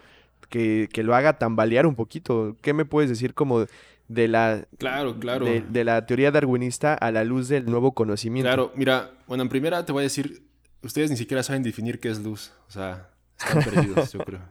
[0.50, 2.58] que, lo haga tambalear un poquito.
[2.62, 3.66] ¿Qué me puedes decir como
[4.08, 5.46] de la, claro, claro.
[5.46, 8.48] De, la teoría darwinista a la luz del nuevo conocimiento?
[8.48, 10.44] Claro, mira, bueno, en primera te voy a decir,
[10.84, 12.52] ustedes ni siquiera saben definir qué es luz.
[12.68, 14.42] O sea, están perdidos, yo creo.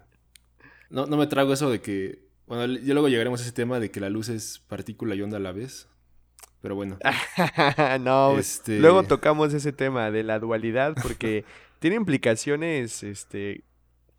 [0.90, 3.90] No, no me trago eso de que, bueno, ya luego llegaremos a ese tema de
[3.90, 5.88] que la luz es partícula y onda a la vez.
[6.62, 6.98] Pero bueno.
[8.00, 8.78] no, este...
[8.78, 11.44] luego tocamos ese tema de la dualidad porque
[11.78, 13.64] tiene implicaciones este,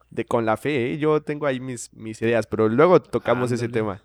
[0.09, 0.93] de con la fe.
[0.93, 0.97] ¿eh?
[0.97, 4.03] Yo tengo ahí mis, mis ideas, pero luego tocamos ese tema.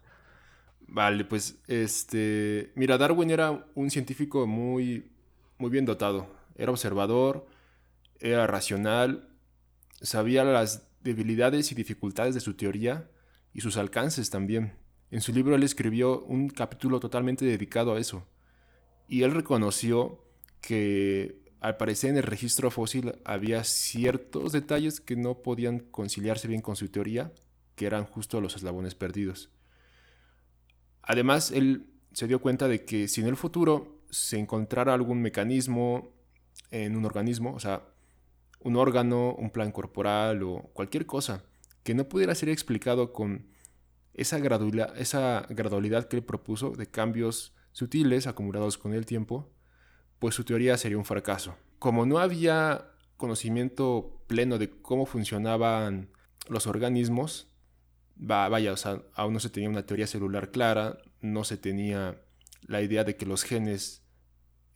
[0.87, 5.11] Vale, pues este, mira, Darwin era un científico muy,
[5.59, 6.29] muy bien dotado.
[6.57, 7.47] Era observador,
[8.21, 9.29] era racional,
[10.01, 13.11] sabía las debilidades y dificultades de su teoría
[13.53, 14.75] y sus alcances también.
[15.11, 18.27] En su libro él escribió un capítulo totalmente dedicado a eso.
[19.09, 20.25] Y él reconoció
[20.61, 26.61] que al parecer en el registro fósil había ciertos detalles que no podían conciliarse bien
[26.61, 27.33] con su teoría,
[27.75, 29.49] que eran justo los eslabones perdidos.
[31.01, 36.13] Además, él se dio cuenta de que si en el futuro se encontrara algún mecanismo
[36.71, 37.89] en un organismo, o sea,
[38.61, 41.45] un órgano, un plan corporal o cualquier cosa
[41.83, 43.47] que no pudiera ser explicado con
[44.13, 49.54] esa gradualidad, que él propuso de cambios sutiles acumulados con el tiempo,
[50.25, 51.55] pues su teoría sería un fracaso.
[51.79, 52.87] Como no había
[53.19, 56.09] conocimiento pleno de cómo funcionaban
[56.49, 57.49] los organismos,
[58.17, 62.23] vaya, o sea, aún no se tenía una teoría celular clara, no se tenía
[62.63, 64.03] la idea de que los genes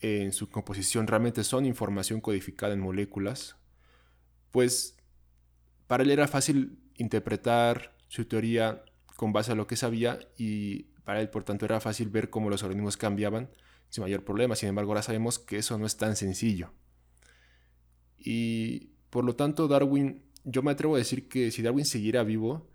[0.00, 3.56] en su composición realmente son información codificada en moléculas,
[4.50, 4.98] pues
[5.86, 8.84] para él era fácil interpretar su teoría
[9.16, 12.50] con base a lo que sabía y para él por tanto era fácil ver cómo
[12.50, 13.48] los organismos cambiaban
[13.88, 14.56] sin mayor problema.
[14.56, 16.72] Sin embargo, ahora sabemos que eso no es tan sencillo.
[18.16, 22.68] Y por lo tanto, Darwin, yo me atrevo a decir que si Darwin siguiera vivo,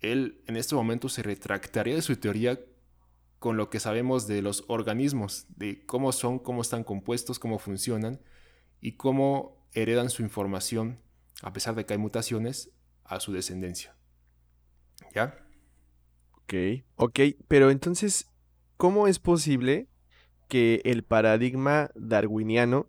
[0.00, 2.60] él en este momento se retractaría de su teoría
[3.38, 8.20] con lo que sabemos de los organismos, de cómo son, cómo están compuestos, cómo funcionan
[8.80, 11.00] y cómo heredan su información,
[11.42, 12.70] a pesar de que hay mutaciones,
[13.04, 13.96] a su descendencia.
[15.14, 15.38] ¿Ya?
[16.32, 16.54] Ok,
[16.96, 18.30] ok, pero entonces,
[18.76, 19.88] ¿cómo es posible
[20.48, 22.86] que el paradigma darwiniano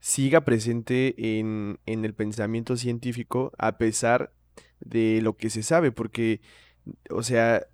[0.00, 4.32] siga presente en, en el pensamiento científico a pesar
[4.80, 5.92] de lo que se sabe?
[5.92, 6.40] Porque,
[7.10, 7.66] o sea,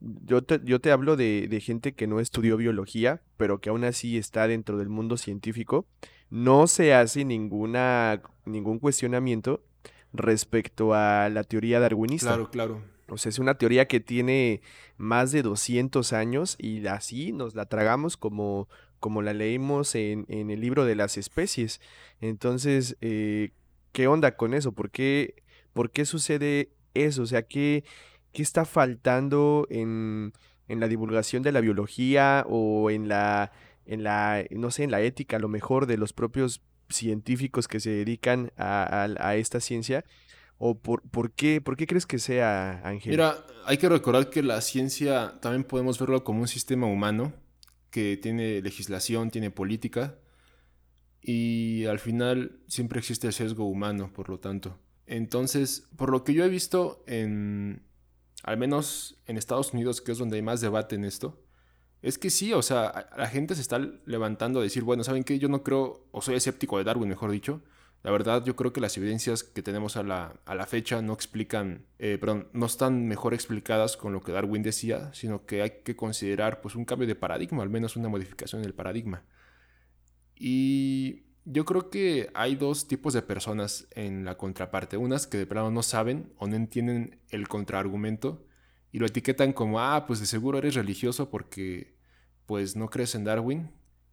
[0.00, 3.84] yo te, yo te hablo de, de, gente que no estudió biología, pero que aún
[3.84, 5.86] así está dentro del mundo científico.
[6.30, 9.64] No se hace ninguna, ningún cuestionamiento
[10.12, 12.28] respecto a la teoría darwinista.
[12.28, 12.97] Claro, claro.
[13.08, 14.60] O sea, es una teoría que tiene
[14.96, 18.68] más de 200 años y así nos la tragamos como,
[19.00, 21.80] como la leímos en, en el libro de las especies.
[22.20, 23.50] Entonces, eh,
[23.92, 24.72] ¿qué onda con eso?
[24.72, 25.42] ¿Por qué,
[25.72, 27.22] ¿Por qué sucede eso?
[27.22, 27.84] O sea, ¿qué,
[28.32, 30.32] qué está faltando en,
[30.68, 33.52] en la divulgación de la biología o en la,
[33.86, 37.80] en la, no sé, en la ética a lo mejor de los propios científicos que
[37.80, 40.04] se dedican a, a, esta ciencia?
[40.58, 43.12] ¿O por, por, qué, por qué crees que sea, Ángel?
[43.12, 47.32] Mira, hay que recordar que la ciencia también podemos verlo como un sistema humano
[47.90, 50.16] que tiene legislación, tiene política
[51.22, 54.78] y al final siempre existe el sesgo humano, por lo tanto.
[55.06, 57.82] Entonces, por lo que yo he visto en,
[58.42, 61.42] al menos en Estados Unidos, que es donde hay más debate en esto,
[62.02, 65.38] es que sí, o sea, la gente se está levantando a decir, bueno, ¿saben qué?
[65.38, 67.62] Yo no creo, o soy escéptico de Darwin, mejor dicho.
[68.02, 71.12] La verdad, yo creo que las evidencias que tenemos a la, a la fecha no
[71.12, 75.70] explican, eh, perdón, no están mejor explicadas con lo que Darwin decía, sino que hay
[75.84, 79.24] que considerar pues un cambio de paradigma, al menos una modificación del paradigma.
[80.36, 84.96] Y yo creo que hay dos tipos de personas en la contraparte.
[84.96, 88.46] Unas que de plano no saben o no entienden el contraargumento
[88.92, 91.96] y lo etiquetan como, ah, pues de seguro eres religioso porque
[92.46, 93.70] pues no crees en Darwin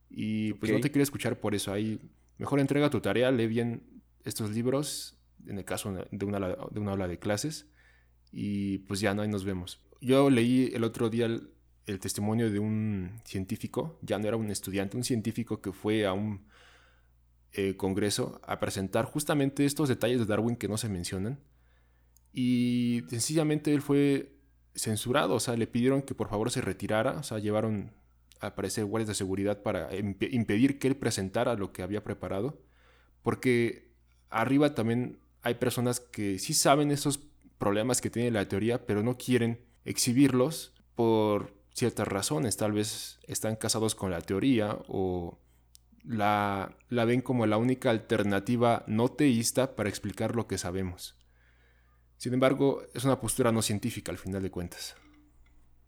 [0.09, 1.71] y pues no te quiere escuchar por eso.
[1.71, 1.99] Ahí
[2.37, 5.17] mejor entrega tu tarea, lee bien estos libros,
[5.47, 7.67] en el caso de una, de una aula de clases
[8.31, 9.81] y pues ya no, ahí nos vemos.
[10.01, 14.97] Yo leí el otro día el, testimonio de un científico, ya no era un estudiante,
[14.97, 16.45] un científico que fue a un
[17.53, 21.39] eh, congreso a presentar justamente estos detalles de Darwin que no se mencionan.
[22.33, 24.35] Y sencillamente él fue
[24.75, 27.93] censurado, o sea, le pidieron que por favor se retirara, o sea, llevaron
[28.39, 32.61] aparecer guardias de seguridad para impedir que él presentara lo que había preparado,
[33.23, 33.91] porque
[34.29, 37.19] arriba también hay personas que sí saben esos
[37.57, 43.55] problemas que tiene la teoría, pero no quieren exhibirlos por ciertas razones, tal vez están
[43.55, 45.37] casados con la teoría o
[46.03, 51.15] la, la ven como la única alternativa no teísta para explicar lo que sabemos.
[52.17, 54.95] Sin embargo, es una postura no científica al final de cuentas.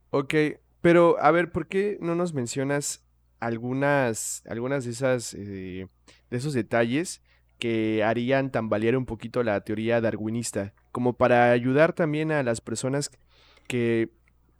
[0.09, 0.33] Ok,
[0.81, 3.03] pero a ver, ¿por qué no nos mencionas
[3.39, 5.87] algunas, algunas de esas eh,
[6.29, 7.21] de esos detalles
[7.59, 10.73] que harían tambalear un poquito la teoría darwinista?
[10.91, 13.11] Como para ayudar también a las personas
[13.67, 14.09] que,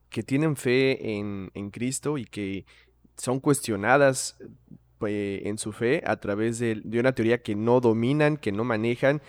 [0.10, 2.66] que tienen fe en, en Cristo y que
[3.16, 4.38] son cuestionadas
[4.98, 8.64] pues, en su fe a través de, de, una teoría que no dominan, que no
[8.64, 9.22] manejan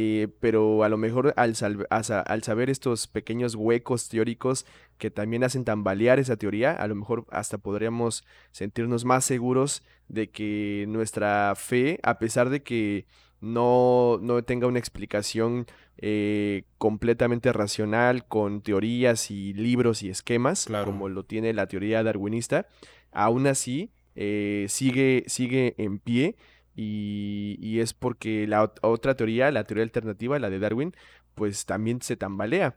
[0.00, 1.56] eh, pero a lo mejor al,
[1.90, 4.64] al, saber estos pequeños huecos teóricos
[4.96, 10.30] que también hacen tambalear esa teoría, a lo mejor hasta podríamos sentirnos más seguros de
[10.30, 13.06] que nuestra fe, a pesar de que
[13.40, 21.08] no, no tenga una explicación eh, completamente racional con teorías y libros y esquemas, como
[21.08, 22.68] lo tiene la teoría darwinista,
[23.10, 26.36] aún así eh, sigue, sigue en pie
[26.80, 30.94] y, es porque la otra teoría, la teoría alternativa, la de Darwin,
[31.34, 32.76] pues también se tambalea.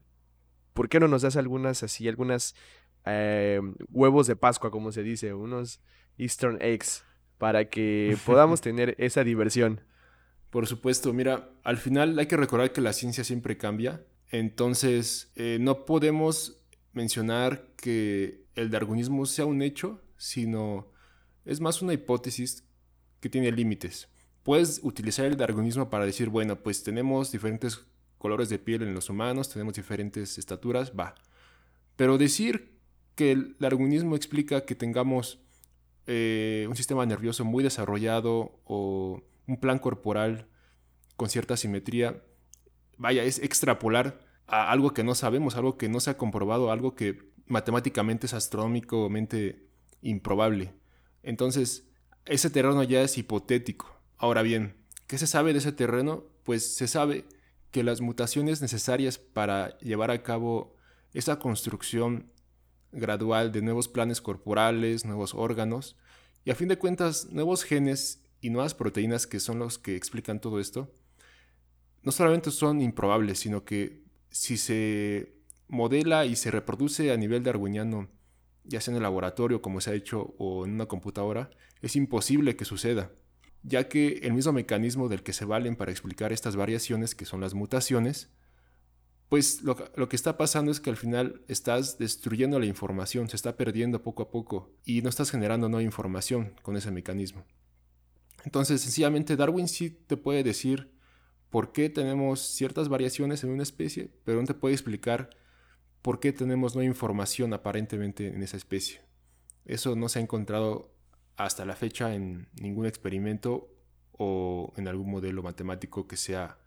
[0.73, 2.55] ¿por qué no nos das algunas así, algunas
[3.05, 5.81] eh, huevos de Pascua, como se dice, unos
[6.17, 7.03] Eastern eggs,
[7.37, 9.81] para que podamos tener esa diversión?
[10.49, 15.57] Por supuesto, mira, al final hay que recordar que la ciencia siempre cambia, entonces eh,
[15.59, 20.91] no podemos mencionar que el darwinismo sea un hecho, sino
[21.45, 22.65] es más una hipótesis
[23.22, 24.09] que tiene límites.
[24.43, 27.86] Puedes utilizar el darwinismo para decir, bueno, pues tenemos diferentes
[28.17, 31.15] colores de piel en los humanos, tenemos diferentes estaturas, va.
[31.95, 32.78] Pero decir
[33.15, 35.39] que el darwinismo explica que tengamos
[36.07, 40.47] eh, un sistema nervioso muy desarrollado o un plan corporal
[41.15, 42.24] con cierta simetría,
[42.97, 46.95] vaya, es extrapolar a algo que no sabemos, algo que no se ha comprobado, algo
[46.95, 49.67] que matemáticamente es astronómicamente
[50.01, 50.74] improbable.
[51.22, 51.90] Entonces,
[52.26, 53.99] ese terreno ya es hipotético.
[54.17, 54.76] Ahora bien,
[55.07, 56.26] ¿qué se sabe de ese terreno?
[56.43, 57.26] Pues se sabe
[57.72, 60.76] que las mutaciones necesarias para llevar a cabo
[61.13, 62.32] esa construcción
[62.91, 65.97] gradual de nuevos planes corporales, nuevos órganos,
[66.43, 70.41] y a fin de cuentas, nuevos genes y nuevas proteínas que son los que explican
[70.41, 70.93] todo esto,
[72.03, 75.36] no solamente son improbables, sino que si se
[75.67, 78.09] modela y se reproduce a nivel darwiniano,
[78.63, 81.51] ya sea en el laboratorio como se ha hecho o en una computadora,
[81.82, 83.11] es imposible que suceda,
[83.63, 87.41] ya que el mismo mecanismo del que se valen para explicar estas variaciones, que son
[87.41, 88.29] las mutaciones,
[89.32, 93.55] pues lo, que está pasando es que al final estás destruyendo la información, se está
[93.55, 97.45] perdiendo poco a poco y no estás generando nueva información con ese mecanismo.
[98.43, 100.91] Entonces, sencillamente Darwin sí te puede decir
[101.49, 105.29] por qué tenemos ciertas variaciones en una especie, pero no te puede explicar
[106.01, 108.99] por qué tenemos nueva información aparentemente en esa especie.
[109.63, 110.90] Eso no se ha encontrado
[111.45, 113.69] hasta la fecha en ningún experimento
[114.11, 116.57] o en algún modelo matemático que sea,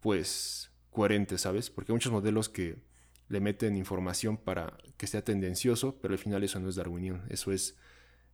[0.00, 1.70] pues, coherente, ¿sabes?
[1.70, 2.76] Porque hay muchos modelos que
[3.28, 7.52] le meten información para que sea tendencioso, pero al final eso no es darwiniano, eso
[7.52, 7.76] es,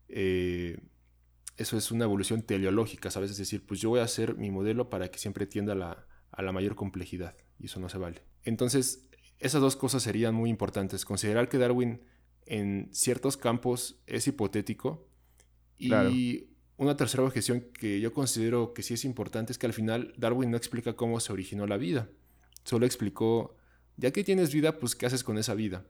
[0.08, 0.78] eh,
[1.56, 3.30] eso es una evolución teleológica, ¿sabes?
[3.30, 6.42] Es decir, pues yo voy a hacer mi modelo para que siempre tienda la, a
[6.42, 8.22] la mayor complejidad, y eso no se vale.
[8.44, 9.08] Entonces,
[9.38, 11.04] esas dos cosas serían muy importantes.
[11.04, 12.02] Considerar que Darwin
[12.46, 15.08] en ciertos campos es hipotético
[15.78, 20.12] y una tercera objeción que yo considero que sí es importante es que al final
[20.16, 22.08] Darwin no explica cómo se originó la vida.
[22.64, 23.56] Solo explicó,
[23.96, 25.84] ya que tienes vida, pues qué haces con esa vida.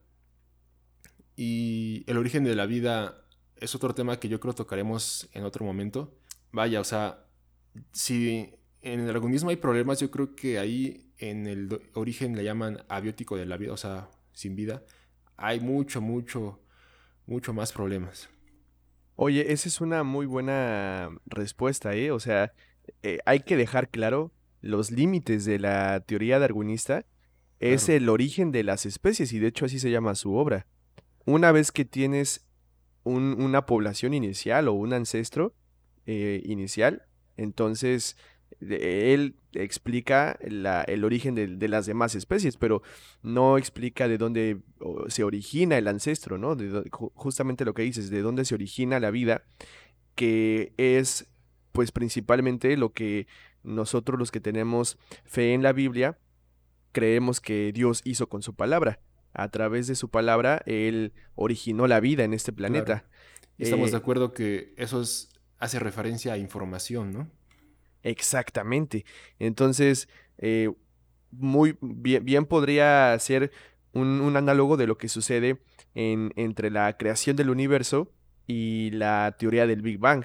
[1.37, 3.25] Y el origen de la vida
[3.57, 6.17] es otro tema que yo creo tocaremos en otro momento.
[6.53, 7.27] Vaya, o sea,
[7.93, 12.85] si en el organismo hay problemas, yo creo que ahí en el origen le llaman
[12.89, 14.83] abiótico de la vida, o sea, sin vida,
[15.37, 16.61] hay mucho, mucho,
[17.27, 18.29] mucho más problemas.
[19.17, 22.11] Oye, esa es una muy buena respuesta, ¿eh?
[22.11, 22.53] O sea,
[23.03, 27.07] eh, hay que dejar claro los límites de la teoría darwinista.
[27.61, 30.67] Es el origen de las especies y de hecho así se llama su obra.
[31.25, 32.47] Una vez que tienes
[33.05, 35.55] una población inicial o un ancestro
[36.05, 37.07] eh, inicial,
[37.37, 38.17] entonces
[38.61, 42.83] él explica el origen de, las demás especies, pero
[43.23, 44.59] no explica de dónde
[45.09, 46.57] se origina el ancestro, ¿no?
[47.15, 49.45] justamente lo que dices, de dónde se origina la vida,
[50.15, 51.29] que es
[51.73, 53.27] pues principalmente lo que
[53.65, 56.19] nosotros los que tenemos fe en la Biblia,
[56.93, 59.01] creemos que Dios hizo con su palabra.
[59.33, 63.05] A través de su palabra, Él originó la vida en este planeta.
[63.59, 65.03] Estamos de eh, acuerdo que eso
[65.59, 67.29] hace referencia a información, ¿no?
[68.05, 69.05] Exactamente.
[69.41, 70.71] Entonces, eh,
[71.33, 73.51] muy bien, podría ser
[73.93, 75.61] un, análogo de lo que sucede
[75.95, 78.13] en, entre la creación del universo
[78.47, 80.25] y la teoría del Big Bang.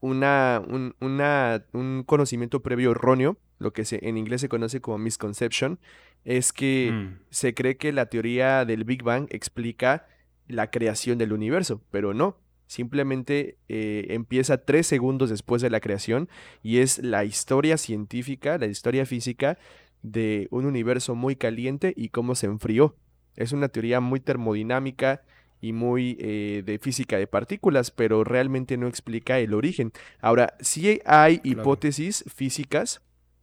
[0.00, 5.78] Una, un, un conocimiento previo erróneo, lo que se, en inglés se conoce como misconception,
[6.24, 7.24] es que mm.
[7.30, 10.06] se cree que la teoría del Big Bang explica
[10.48, 12.36] la creación del universo, pero no.
[12.72, 16.30] Simplemente eh, empieza tres segundos después de la creación
[16.62, 19.58] y es la historia científica, la historia física
[20.00, 22.96] de un universo muy caliente y cómo se enfrió.
[23.36, 25.20] Es una teoría muy termodinámica
[25.60, 29.92] y muy eh, de física de partículas, pero realmente no explica el origen.
[30.22, 33.02] Ahora, sí hay hipótesis físicas,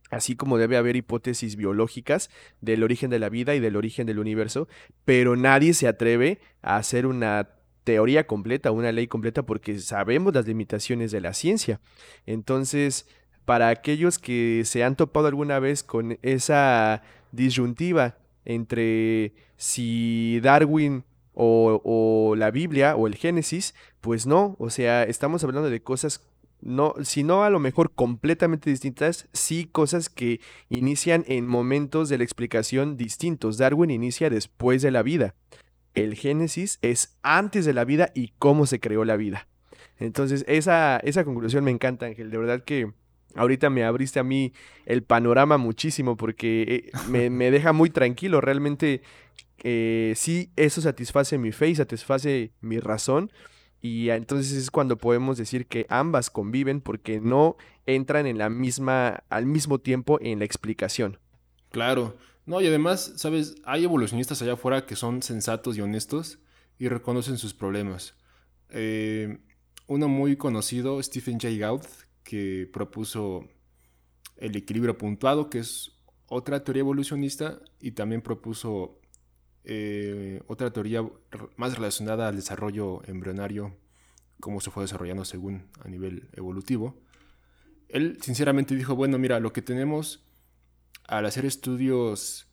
[0.10, 4.18] así como debe haber hipótesis biológicas del origen de la vida y del origen del
[4.18, 4.68] universo,
[5.06, 7.59] pero nadie se atreve a hacer una
[7.90, 11.82] teoría completa, una ley completa, porque sabemos las limitaciones de la ciencia.
[12.28, 13.08] Entonces,
[13.46, 22.36] para aquellos que se han topado alguna vez con esa disyuntiva entre si Darwin o,
[22.38, 26.30] la Biblia o el Génesis, pues no, o sea, estamos hablando de cosas
[26.62, 32.20] no, si no a lo mejor completamente distintas, sí cosas que inician en momentos de
[32.20, 33.58] la explicación distintos.
[33.58, 35.34] Darwin inicia después de la vida.
[36.04, 39.48] El Génesis es antes de la vida y cómo se creó la vida.
[39.98, 42.32] Entonces, esa, esa conclusión me encanta, Ángel.
[42.32, 42.94] De verdad que
[43.36, 44.54] ahorita me abriste a mí
[44.86, 48.42] el panorama muchísimo porque eh, me, deja muy tranquilo.
[48.42, 49.02] Realmente,
[49.64, 53.32] eh, sí, eso satisface mi fe y satisface mi razón.
[53.82, 59.24] Y entonces es cuando podemos decir que ambas conviven porque no entran en la misma,
[59.30, 61.18] al mismo tiempo en la explicación.
[61.72, 62.18] Claro.
[62.50, 66.40] No, y además, sabes, hay evolucionistas allá afuera que son sensatos y honestos
[66.80, 68.16] y reconocen sus problemas.
[68.70, 69.38] Eh,
[69.86, 71.86] uno muy conocido, Stephen Jay Gould,
[72.24, 73.48] que propuso
[74.36, 75.92] el equilibrio puntuado, que es
[76.26, 79.00] otra teoría evolucionista, y también propuso
[79.64, 81.08] eh, otra teoría
[81.56, 83.78] más relacionada al desarrollo embrionario,
[84.40, 87.00] cómo se fue desarrollando según a nivel evolutivo.
[87.90, 90.26] Él sinceramente dijo, bueno, mira, lo que tenemos
[91.10, 92.48] al hacer estudios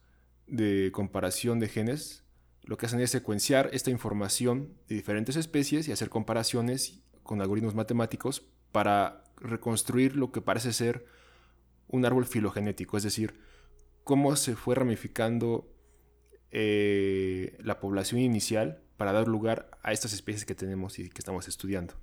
[0.46, 2.24] de comparación de genes,
[2.62, 7.74] lo que hacen es secuenciar esta información de diferentes especies y hacer comparaciones con algoritmos
[7.74, 11.04] matemáticos para reconstruir lo que parece ser
[11.88, 13.38] un árbol filogenético, es decir,
[14.04, 15.70] cómo se fue ramificando
[16.50, 21.46] eh, la población inicial para dar lugar a estas especies que tenemos y que estamos
[21.46, 21.94] estudiando.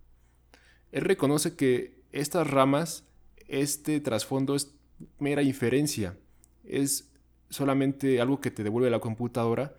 [0.91, 3.07] Él reconoce que estas ramas,
[3.47, 4.75] este trasfondo es
[5.17, 6.15] mera inferencia,
[6.63, 7.11] es
[7.49, 9.75] solamente algo que te devuelve la computadora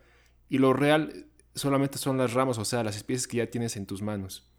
[0.49, 3.87] y lo real solamente son las ramas, o sea, las especies que ya tienes en
[3.87, 4.51] tus manos.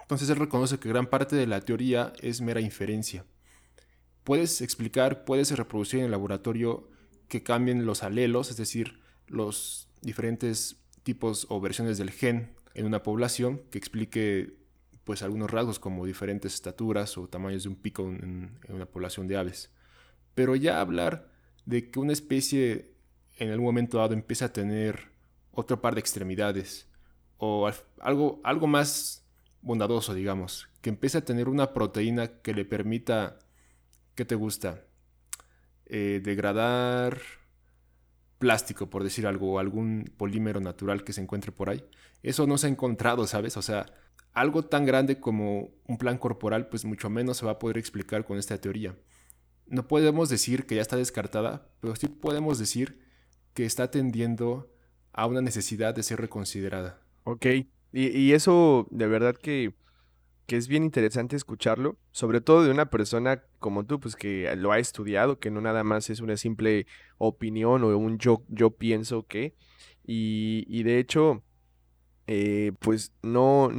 [0.00, 3.24] Entonces él reconoce que gran parte de la teoría es mera inferencia.
[4.24, 6.88] Puedes explicar, puedes reproducir en el laboratorio
[7.28, 13.02] que cambien los alelos, es decir, los diferentes tipos o versiones del gen en una
[13.02, 14.58] población, que explique
[15.04, 19.26] pues algunos rasgos como diferentes estaturas o tamaños de un pico en, en una población
[19.28, 19.70] de aves.
[20.36, 21.28] Pero ya hablar
[21.64, 22.92] de que una especie
[23.38, 25.10] en algún momento dado empiece a tener
[25.50, 26.86] otro par de extremidades
[27.38, 27.68] o
[28.00, 29.24] algo, algo más
[29.62, 33.38] bondadoso, digamos, que empiece a tener una proteína que le permita,
[34.14, 34.84] ¿qué te gusta?
[35.86, 37.18] Eh, degradar
[38.38, 41.82] plástico, por decir algo, o algún polímero natural que se encuentre por ahí.
[42.22, 43.56] Eso no se ha encontrado, ¿sabes?
[43.56, 43.86] O sea,
[44.34, 48.26] algo tan grande como un plan corporal, pues mucho menos se va a poder explicar
[48.26, 48.94] con esta teoría.
[49.66, 53.00] No podemos decir que ya está descartada, pero sí podemos decir
[53.54, 54.70] que está tendiendo
[55.12, 57.00] a una necesidad de ser reconsiderada.
[57.24, 57.46] Ok,
[57.92, 59.74] y, eso de verdad que,
[60.48, 64.78] es bien interesante escucharlo, sobre todo de una persona como tú, pues que lo ha
[64.78, 66.86] estudiado, que no nada más es una simple
[67.18, 69.54] opinión o un yo, yo pienso que.
[70.04, 71.42] Y, de hecho,
[72.26, 73.70] eh, pues no,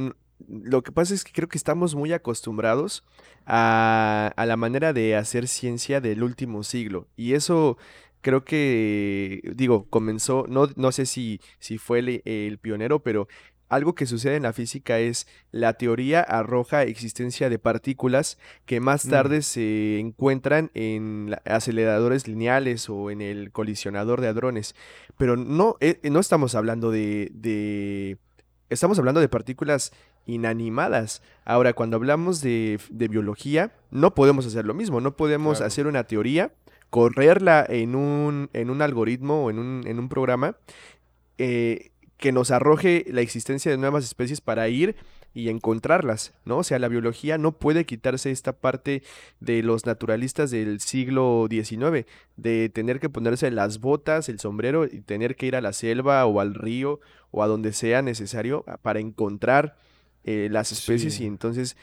[0.46, 3.04] lo que pasa es que creo que estamos muy acostumbrados
[3.46, 7.08] a, a, la manera de hacer ciencia del último siglo.
[7.16, 7.76] Y eso
[8.20, 13.28] creo que, digo, comenzó, no, no sé si, si fue el, el, pionero, pero
[13.68, 19.06] algo que sucede en la física es la teoría arroja existencia de partículas que más
[19.06, 19.10] mm.
[19.10, 24.74] tarde se encuentran en aceleradores lineales o en el colisionador de hadrones.
[25.18, 28.16] Pero no, eh, no estamos hablando de, de,
[28.70, 29.92] Estamos hablando de partículas
[30.26, 31.22] inanimadas.
[31.44, 35.00] Ahora, cuando hablamos de, de biología, no podemos hacer lo mismo.
[35.00, 36.52] No podemos hacer una teoría,
[36.90, 40.56] correrla en un, en un algoritmo o en un, en un programa.
[41.38, 44.96] Eh, que nos arroje la existencia de nuevas especies para ir
[45.34, 46.58] y encontrarlas, ¿no?
[46.58, 49.02] O sea, la biología no puede quitarse esta parte
[49.40, 52.06] de los naturalistas del siglo XIX,
[52.36, 56.24] de tener que ponerse las botas, el sombrero y tener que ir a la selva
[56.26, 57.00] o al río
[57.30, 59.76] o a donde sea necesario para encontrar
[60.24, 61.76] eh, las especies y entonces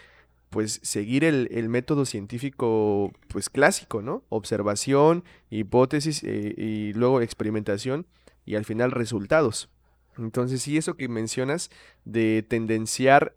[0.50, 4.24] pues seguir el, método científico pues clásico, ¿no?
[4.30, 8.08] Observación, hipótesis eh, y luego experimentación
[8.46, 9.70] y al final resultados.
[10.18, 11.70] Entonces, sí, eso que mencionas
[12.06, 13.36] de tendenciar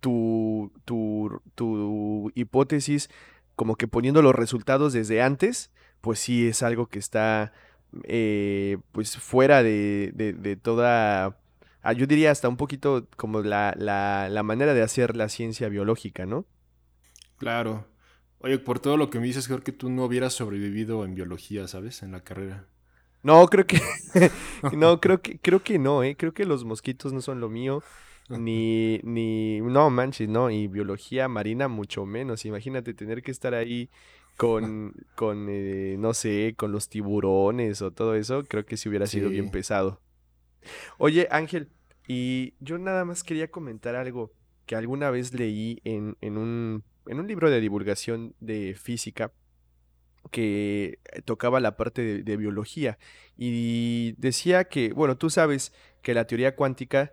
[0.00, 3.08] tu, tu, hipótesis
[3.54, 7.52] como que poniendo los resultados desde antes, pues sí es algo que está
[8.04, 11.38] eh, pues fuera de, de, toda,
[11.82, 15.68] ah, yo diría hasta un poquito como la, la, la manera de hacer la ciencia
[15.68, 16.46] biológica, ¿no?
[17.36, 17.86] Claro.
[18.38, 21.68] Oye, por todo lo que me dices, creo que tú no hubieras sobrevivido en biología,
[21.68, 22.02] ¿sabes?
[22.02, 22.66] En la carrera.
[23.22, 23.80] No, creo que
[24.76, 26.16] no, creo que creo que no, eh.
[26.16, 27.82] Creo que los mosquitos no son lo mío.
[28.28, 32.44] Ni, ni, no manches, no, y biología marina mucho menos.
[32.46, 33.90] Imagínate tener que estar ahí
[34.36, 39.06] con, con eh, no sé, con los tiburones o todo eso, creo que sí hubiera
[39.06, 40.00] sido bien pesado.
[40.98, 41.70] Oye, Ángel,
[42.06, 44.32] y yo nada más quería comentar algo.
[44.66, 49.32] que alguna vez leí en, un, en un libro de divulgación de física
[50.30, 52.98] que tocaba la parte de, biología
[53.36, 57.12] y decía que, bueno, tú sabes que la teoría cuántica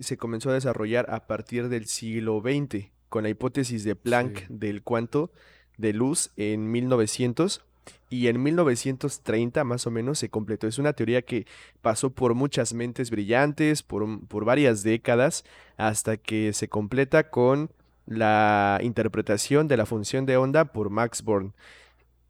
[0.00, 4.82] se comenzó a desarrollar a partir del siglo XX con la hipótesis de Planck del
[4.82, 5.32] cuanto
[5.76, 7.64] de luz en 1900
[8.10, 10.66] y en 1930 más o menos se completó.
[10.66, 11.46] Es una teoría que
[11.80, 15.44] pasó por muchas mentes brillantes, por, por varias décadas,
[15.76, 17.70] hasta que se completa con
[18.06, 21.54] la interpretación de la función de onda por Max Born.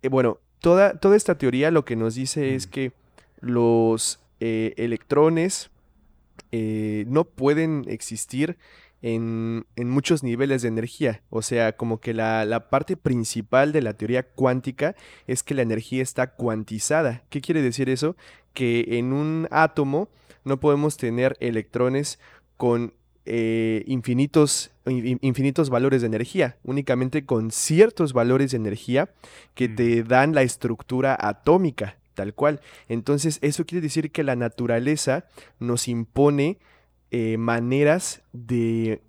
[0.03, 2.70] Eh, bueno, toda, toda, esta teoría lo que nos dice es mm.
[2.70, 2.92] que
[3.40, 5.70] los eh, electrones
[6.53, 8.57] eh, no pueden existir
[9.03, 11.22] en, muchos niveles de energía.
[11.30, 14.96] O sea, como que la, parte principal de la teoría cuántica
[15.26, 17.24] es que la energía está cuantizada.
[17.30, 18.16] ¿Qué quiere decir eso?
[18.55, 20.09] Que en un átomo
[20.44, 22.18] no podemos tener electrones
[22.57, 22.94] con
[23.31, 29.11] eh, infinitos, infinitos valores de energía, únicamente con ciertos valores de energía
[29.55, 30.09] que te mm.
[30.09, 32.62] dan la estructura atómica, tal cual.
[32.89, 35.26] Entonces, eso quiere decir que la naturaleza
[35.59, 36.59] nos impone
[37.11, 39.03] eh, maneras de,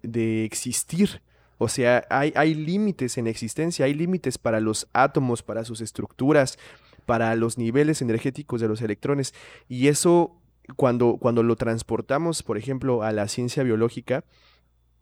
[0.44, 1.22] existir.
[1.58, 6.60] O sea, hay, hay límites en existencia, hay límites para los átomos, para sus estructuras,
[7.06, 9.34] para los niveles energéticos de los electrones.
[9.70, 10.39] Y eso,
[10.76, 14.24] cuando, cuando lo transportamos, por ejemplo, a la ciencia biológica,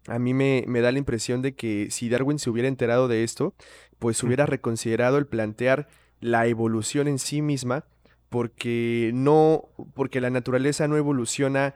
[0.08, 3.24] a mí me, me, da la impresión de que si Darwin se hubiera enterado de
[3.24, 3.54] esto,
[4.00, 5.88] pues hubiera reconsiderado el plantear
[6.22, 7.86] la evolución en sí misma,
[8.30, 11.76] porque no, porque la naturaleza no evoluciona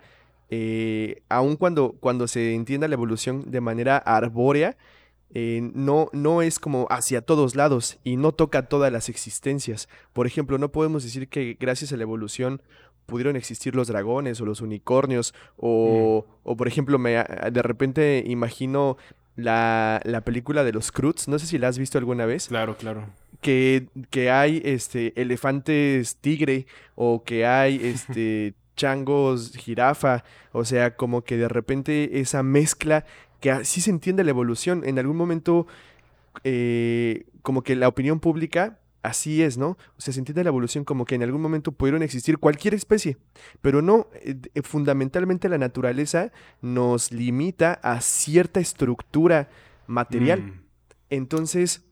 [0.53, 4.77] eh, aun cuando, cuando se entienda la evolución de manera arbórea,
[5.33, 9.87] eh, no, no es como hacia todos lados y no toca todas las existencias.
[10.11, 12.61] Por ejemplo, no podemos decir que gracias a la evolución
[13.11, 16.49] pudieron existir los dragones o los unicornios o, mm.
[16.49, 17.11] o por ejemplo, me,
[17.51, 18.95] de repente imagino
[19.35, 22.47] la, la, película de los Cruz, no sé si la has visto alguna vez.
[22.47, 23.09] Claro, claro.
[23.41, 31.23] Que, que hay este, elefantes tigre o que hay este, changos, jirafa, o sea, como
[31.23, 33.05] que de repente esa mezcla
[33.41, 34.83] que así se entiende la evolución.
[34.85, 35.67] En algún momento,
[36.45, 39.77] eh, como que la opinión pública así es, ¿no?
[39.97, 43.17] O sea, se entiende la evolución como que en algún momento pudieron existir cualquier especie,
[43.61, 46.31] pero no, eh, eh, fundamentalmente la naturaleza
[46.61, 49.49] nos limita a cierta estructura
[49.87, 50.41] material.
[50.41, 50.61] Mm.
[51.09, 51.83] Entonces,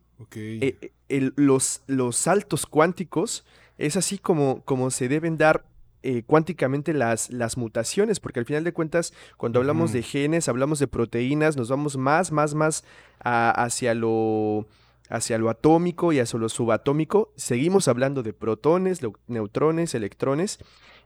[1.09, 3.45] los, los saltos cuánticos
[3.77, 5.65] es así como, como se deben dar
[6.01, 10.79] eh, cuánticamente las, las mutaciones, porque al final de cuentas, cuando hablamos de genes, hablamos
[10.79, 12.85] de proteínas, nos vamos más, más, más
[13.19, 14.65] hacia lo
[15.09, 17.33] hacia lo atómico y hacia lo subatómico.
[17.35, 20.59] Seguimos hablando de protones, neutrones, electrones.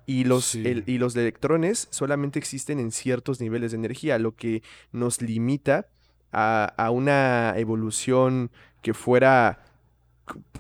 [0.06, 5.22] Y los, y los electrones solamente existen en ciertos niveles de energía, lo que nos
[5.22, 5.88] limita
[6.34, 8.52] a, una evolución
[8.82, 9.64] que fuera,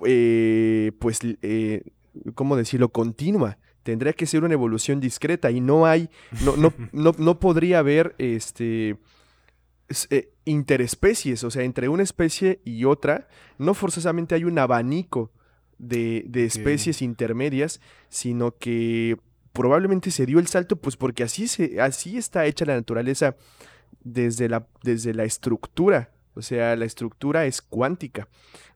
[0.05, 1.83] eh, pues, eh,
[2.35, 6.09] ¿cómo decirlo?, continua tendría que ser una evolución discreta y no hay,
[6.43, 6.73] no, no,
[7.17, 8.97] no, podría haber este,
[10.09, 13.27] eh, interespecies, o sea, entre una especie y otra,
[13.57, 15.31] no forzosamente hay un abanico
[15.77, 19.17] de, especies intermedias, sino que
[19.51, 23.35] probablemente se dio el salto, pues porque así, se, así está hecha la naturaleza
[24.03, 28.27] desde la, desde la estructura, o sea, la estructura es cuántica.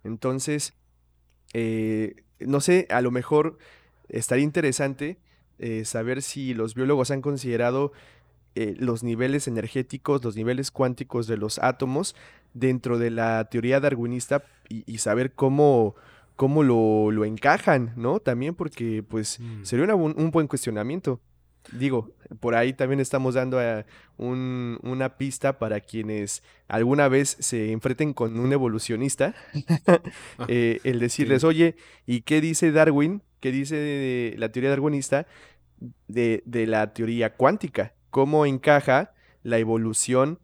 [0.04, 0.74] Entonces,
[1.54, 3.58] eh, no sé, a lo mejor
[4.10, 5.18] estaría interesante
[5.60, 7.92] eh, saber si los biólogos han considerado
[8.58, 12.16] eh, los niveles energéticos, los niveles cuánticos de los átomos
[12.54, 15.96] dentro de la teoría darwinista y, saber cómo,
[16.36, 18.20] cómo lo, encajan, ¿no?
[18.20, 19.64] También porque pues mm.
[19.64, 21.22] sería un buen cuestionamiento.
[21.72, 23.86] Digo, por ahí también estamos dando a
[24.18, 29.36] una pista para quienes alguna vez se enfrenten con un evolucionista,
[29.88, 30.00] ah,
[30.48, 33.22] eh, el decirles, oye, ¿y qué dice Darwin?
[33.40, 35.28] ¿Qué dice la teoría darwinista
[36.08, 37.94] de, la teoría cuántica?
[38.18, 39.14] ¿Cómo encaja
[39.44, 40.40] la evolución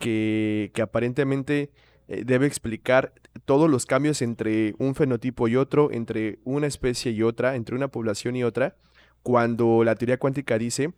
[0.00, 1.70] que, aparentemente
[2.08, 3.14] eh, debe explicar
[3.44, 7.86] todos los cambios entre un fenotipo y otro, entre una especie y otra, entre una
[7.86, 8.76] población y otra?
[9.22, 10.94] cuando la teoría cuántica dice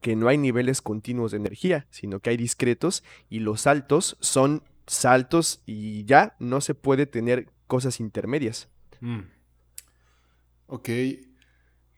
[0.00, 4.62] que no hay niveles continuos de energía, sino que hay discretos y los saltos son
[4.86, 8.68] saltos y ya no se puede tener cosas intermedias.
[9.00, 9.22] Mm.
[10.68, 10.90] Ok,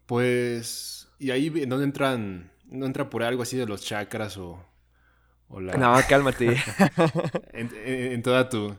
[0.06, 2.50] pues, ¿y ahí en dónde entran?
[2.68, 4.64] ¿No entra por algo así de los chakras o,
[5.50, 5.74] la...
[5.74, 6.56] No, cálmate.
[7.52, 8.76] en, toda tu,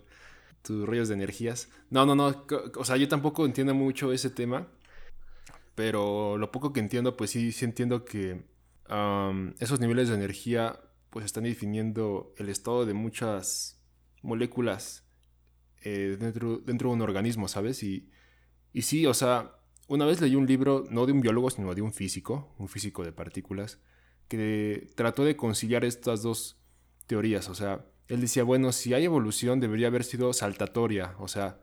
[0.61, 1.69] tus rollos de energías.
[1.89, 4.67] No, no, no, o sea, yo tampoco entiendo mucho ese tema
[5.79, 8.43] pero lo poco que entiendo, pues sí, sí entiendo que
[9.59, 10.77] esos niveles de energía
[11.09, 13.81] pues están definiendo el estado de muchas
[14.21, 15.07] moléculas
[15.83, 17.81] eh, dentro, dentro de un organismo, ¿sabes?
[17.81, 18.11] Y,
[18.73, 19.58] y sí, o sea,
[19.89, 23.03] una vez leí un libro, no de un biólogo, sino de un físico, un físico
[23.03, 23.79] de partículas,
[24.27, 26.61] que trató de conciliar estas dos
[27.07, 27.49] teorías.
[27.49, 31.59] O sea, él decía, bueno, si hay evolución debería haber sido saltatoria, o sea,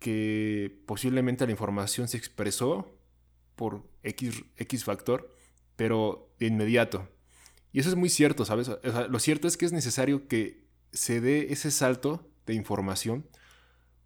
[0.00, 2.98] que posiblemente la información se expresó
[3.54, 5.32] por X, X factor,
[5.76, 7.08] pero de inmediato.
[7.72, 8.68] Y eso es muy cierto, ¿sabes?
[9.08, 13.28] lo cierto es que es necesario que se dé ese salto de información,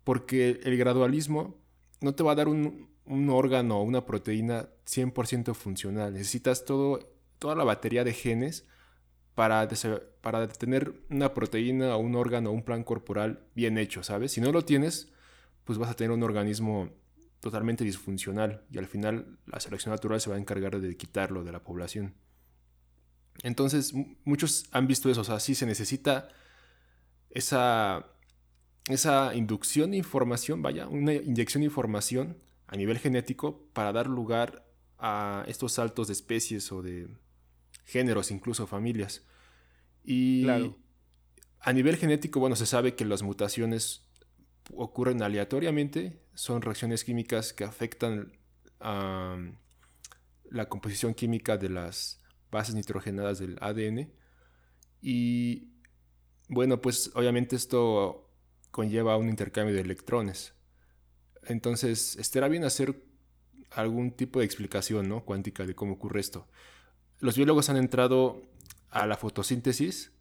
[0.04, 1.56] porque el gradualismo
[2.02, 2.91] no te va a dar un,
[3.30, 6.12] órgano o una proteína 100% funcional.
[6.12, 8.66] Necesitas todo, toda la batería de genes
[9.34, 9.68] para,
[10.20, 14.32] para tener una proteína o un órgano o un plan corporal bien hecho, ¿sabes?
[14.32, 15.12] Si no lo tienes,
[15.64, 16.90] pues vas a tener un organismo
[17.40, 21.52] totalmente disfuncional y al final la selección natural se va a encargar de quitarlo de
[21.52, 22.14] la población.
[23.42, 23.92] Entonces,
[24.24, 26.28] muchos han visto eso, o sea, sí se necesita
[27.30, 28.06] esa,
[28.88, 32.36] esa inducción de información, vaya, una inyección de información
[32.72, 34.66] a nivel genético para dar lugar
[34.98, 37.06] a estos saltos de especies o de
[37.84, 39.26] géneros, incluso familias.
[40.02, 40.46] Y
[41.60, 44.08] a nivel genético, bueno, se sabe que las mutaciones
[44.74, 48.32] ocurren aleatoriamente, son reacciones químicas que afectan
[48.80, 49.36] a
[50.48, 54.10] la composición química de las bases nitrogenadas del ADN.
[55.02, 55.74] Y
[56.48, 58.30] bueno, pues obviamente esto
[58.70, 60.54] conlleva un intercambio de electrones.
[61.46, 63.02] Entonces, estará bien hacer
[63.70, 65.24] algún tipo de explicación ¿no?
[65.24, 66.46] cuántica de cómo ocurre esto.
[67.20, 68.42] Los biólogos han entrado
[68.90, 70.12] a la fotosíntesis,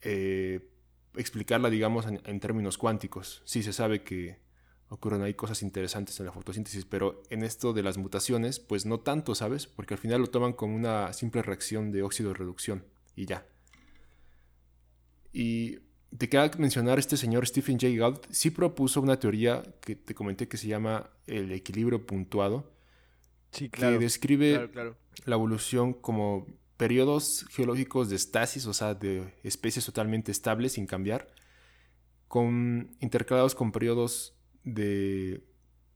[0.00, 0.68] eh,
[1.14, 3.42] explicarla, digamos, en, términos cuánticos.
[3.44, 4.40] Sí se sabe que
[4.88, 9.00] ocurren ahí cosas interesantes en la fotosíntesis, pero en esto de las mutaciones, pues no
[9.00, 9.66] tanto, ¿sabes?
[9.66, 12.84] Porque al final lo toman como una simple reacción de óxido de reducción
[13.14, 13.46] y ya.
[15.32, 15.78] Y
[16.16, 20.48] te queda mencionar este señor Stephen Jay Gould, sí propuso una teoría que te comenté
[20.48, 22.70] que se llama el equilibrio puntuado,
[23.50, 24.70] sí, que describe
[25.24, 26.46] la evolución como
[26.76, 31.28] periodos geológicos de estasis, o sea, de especies totalmente estables sin cambiar,
[32.28, 34.34] con, intercalados con periodos
[34.64, 35.44] de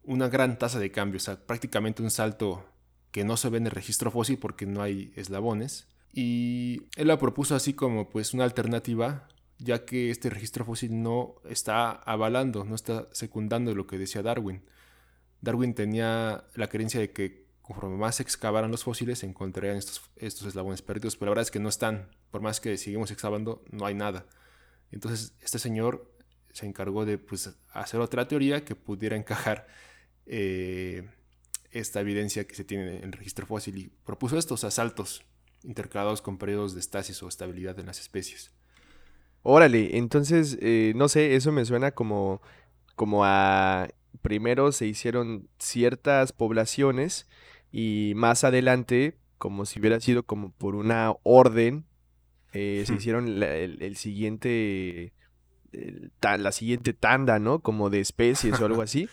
[0.03, 2.65] una gran tasa de cambio, o sea, prácticamente un salto
[3.11, 5.89] que no se ve en el registro fósil porque no hay eslabones.
[6.13, 11.37] Y él la propuso así como pues una alternativa, ya que este registro fósil no
[11.49, 14.63] está avalando, no está secundando lo que decía Darwin.
[15.41, 20.11] Darwin tenía la creencia de que conforme más se excavaran los fósiles, se encontrarían estos,
[20.17, 23.87] eslabones perdidos, pero la verdad es que no están, por más que seguimos excavando, no
[23.87, 24.27] hay nada.
[24.93, 26.15] Entonces, este señor
[26.53, 29.67] se encargó de pues, hacer otra teoría que pudiera encajar
[30.27, 31.09] eh,
[31.73, 35.25] esta evidencia que se tiene en el registro fósil y propuso estos asaltos
[35.65, 38.56] intercalados con periodos de estasis o estabilidad en las especies.
[39.49, 42.43] Órale, entonces, eh, no sé, eso me suena como,
[42.97, 43.89] como a
[44.21, 47.29] primero se hicieron ciertas poblaciones
[47.71, 51.85] y más adelante, como si hubiera sido como por una orden,
[52.53, 55.13] eh, se hicieron el, siguiente,
[56.21, 57.61] la siguiente tanda, ¿no?
[57.61, 59.09] Como de especies o algo así.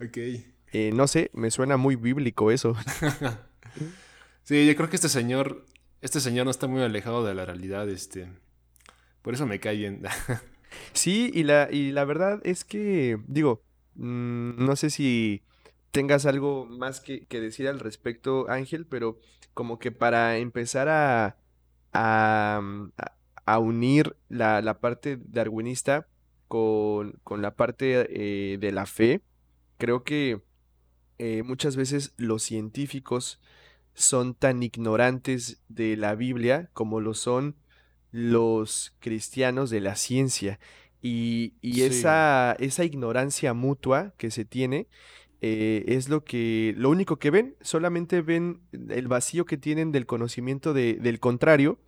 [0.00, 0.18] ok.
[0.72, 2.74] Eh, no sé, me suena muy bíblico eso.
[4.42, 5.66] sí, yo creo que este señor,
[6.00, 8.26] este señor no está muy alejado de la realidad, este.
[9.28, 10.00] Por eso me cae bien.
[10.94, 13.62] sí, y la, y la verdad es que, digo,
[13.96, 15.42] mm, no sé si
[15.90, 19.18] tengas algo más que, decir al respecto, Ángel, pero
[19.52, 21.36] como que para empezar a,
[21.92, 22.90] a, mm,
[23.60, 26.08] unir la, parte darwinista
[26.48, 29.20] con, la parte eh, de la fe,
[29.76, 30.40] creo que
[31.18, 33.42] eh, muchas veces los científicos
[33.92, 37.56] son tan ignorantes de la Biblia como lo son
[38.10, 40.58] los cristianos de la ciencia.
[41.00, 44.88] Y, esa, esa ignorancia mutua que se tiene
[45.40, 50.06] eh, es lo que, lo único que ven, solamente ven el vacío que tienen del
[50.06, 51.78] conocimiento del contrario,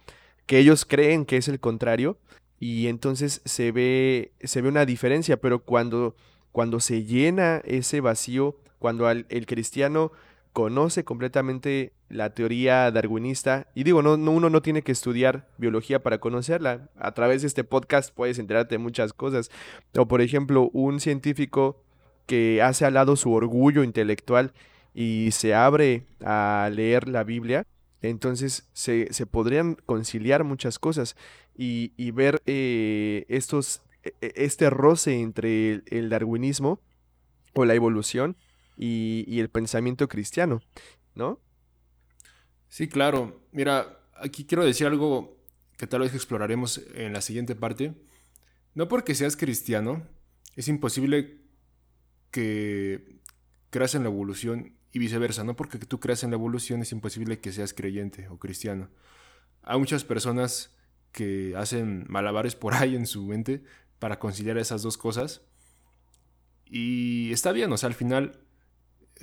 [0.47, 2.19] que ellos creen que es el contrario,
[2.61, 6.15] y entonces se ve, se ve una diferencia, pero cuando,
[6.53, 10.13] cuando se llena ese vacío, cuando el cristiano
[10.53, 16.03] conoce completamente la teoría darwinista, y digo, no, no, uno no tiene que estudiar biología
[16.03, 19.51] para conocerla, a través de este podcast puedes enterarte de muchas cosas,
[19.97, 21.83] o por ejemplo, un científico
[22.27, 24.53] que hace al lado su orgullo intelectual
[24.95, 27.67] y se abre a leer la Biblia,
[28.03, 31.17] entonces se, podrían conciliar muchas cosas
[31.57, 36.81] y, ver eh, estos, e, e, este roce entre el, darwinismo
[37.55, 38.37] o la evolución
[38.83, 40.63] y, el pensamiento cristiano,
[41.15, 41.39] ¿no?
[42.69, 43.43] Sí, claro.
[43.53, 45.37] Mira, aquí quiero decir algo
[45.77, 47.95] que tal vez exploraremos en la siguiente parte,
[48.75, 50.07] no porque seas cristiano,
[50.57, 51.41] es imposible
[52.31, 53.21] que
[53.69, 57.39] creas en la evolución y viceversa, no porque tú creas en la evolución es imposible
[57.39, 58.89] que seas creyente o cristiano.
[59.63, 60.75] Hay muchas personas
[61.13, 63.63] que hacen malabares por ahí en su mente
[63.99, 65.43] para conciliar esas dos cosas.
[66.65, 68.41] Y está bien, o sea, al final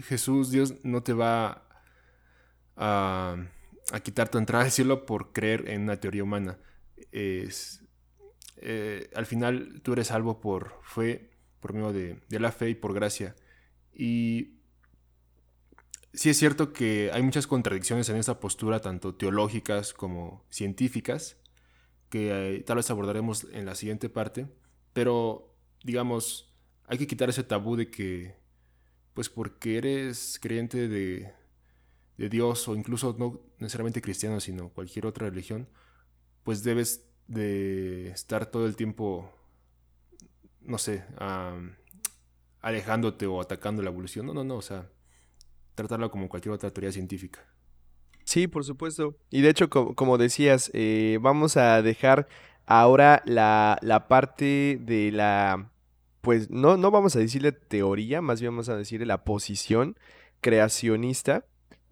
[0.03, 1.67] Jesús, Dios no te va
[2.75, 3.37] a,
[4.03, 6.59] quitar tu entrada al cielo por creer en una teoría humana.
[7.11, 7.83] Es,
[8.57, 12.93] eh, al final tú eres salvo por fe, por medio de, la fe y por
[12.93, 13.35] gracia.
[13.93, 14.59] Y
[16.13, 21.37] sí es cierto que hay muchas contradicciones en esta postura, tanto teológicas como científicas,
[22.09, 24.47] que eh, tal vez abordaremos en la siguiente parte,
[24.93, 26.53] pero digamos,
[26.85, 28.36] hay que quitar ese tabú de que,
[29.17, 31.33] pues porque eres creyente de,
[32.19, 35.67] de Dios o incluso no necesariamente cristiano, sino cualquier otra religión,
[36.43, 39.33] pues debes de estar todo el tiempo,
[40.61, 41.03] no sé,
[42.61, 44.27] alejándote o atacando la evolución.
[44.27, 44.87] No, no, no, o sea,
[45.73, 47.43] tratarla como cualquier otra teoría científica.
[48.23, 49.17] Sí, por supuesto.
[49.31, 52.27] Y de hecho, como, decías, eh, vamos a dejar
[52.67, 55.71] ahora la, la, parte de la,
[56.27, 59.95] pues no, no vamos a decirle teoría, más bien vamos a decirle la posición
[60.41, 61.45] creacionista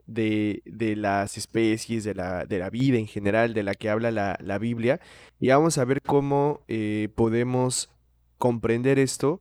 [0.08, 4.12] de, de las especies, de la, de la, vida en general, de la que habla
[4.12, 5.00] la, la Biblia.
[5.40, 7.90] Y vamos a ver cómo eh, podemos
[8.38, 9.40] comprender esto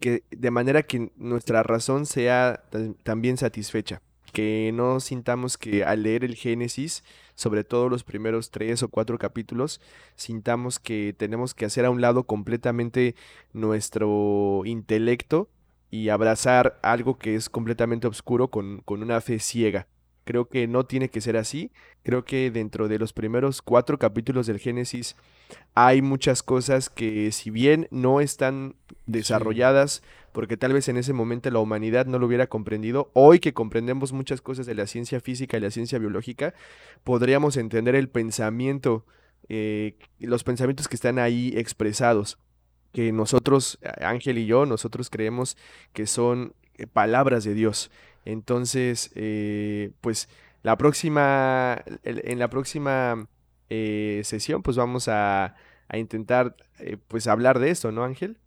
[0.00, 2.64] que de manera que nuestra razón sea
[3.04, 4.02] también satisfecha,
[4.32, 7.04] que no sintamos que al leer el Génesis,
[7.38, 9.80] sobre todo los primeros tres o cuatro capítulos,
[10.16, 13.14] sintamos que tenemos que hacer a un lado completamente
[13.52, 15.48] nuestro intelecto
[15.88, 19.86] y abrazar algo que es completamente oscuro con, con una fe ciega.
[20.24, 21.70] Creo que no tiene que ser así.
[22.02, 25.14] Creo que dentro de los primeros cuatro capítulos del Génesis
[25.74, 28.74] hay muchas cosas que si bien no están
[29.08, 30.02] desarrolladas,
[30.32, 34.12] porque tal vez en ese momento la humanidad no lo hubiera comprendido, hoy que comprendemos
[34.12, 36.54] muchas cosas de la ciencia física y la ciencia biológica,
[37.02, 39.04] podríamos entender el pensamiento,
[39.48, 42.38] eh, los pensamientos que están ahí expresados
[42.92, 45.56] que nosotros, Ángel y yo, nosotros creemos
[45.92, 47.90] que son eh, palabras de Dios.
[48.24, 50.28] Entonces, eh, pues
[50.62, 53.28] la próxima, en la próxima
[53.70, 55.54] eh, sesión, pues vamos a,
[55.92, 58.38] intentar, eh, pues hablar de esto, ¿no, Ángel?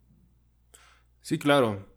[1.22, 1.88] Sí, claro.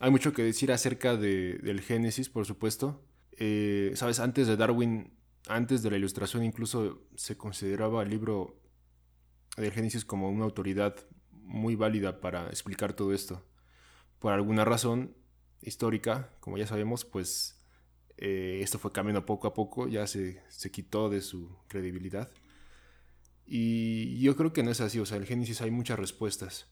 [0.00, 3.04] Hay mucho que decir acerca del Génesis, por supuesto.
[3.94, 5.12] Sabes, antes de Darwin,
[5.48, 8.60] antes de la ilustración, incluso se consideraba el libro
[9.56, 10.96] del Génesis como una autoridad
[11.30, 13.44] muy válida para explicar todo esto.
[14.18, 15.14] Por alguna razón,
[15.62, 17.62] histórica, como ya sabemos, pues
[18.16, 22.30] eh, esto fue cambiando poco a poco, ya se, se, quitó de su credibilidad.
[23.46, 26.68] Y yo creo que no es así, o sea, en el Génesis hay muchas respuestas.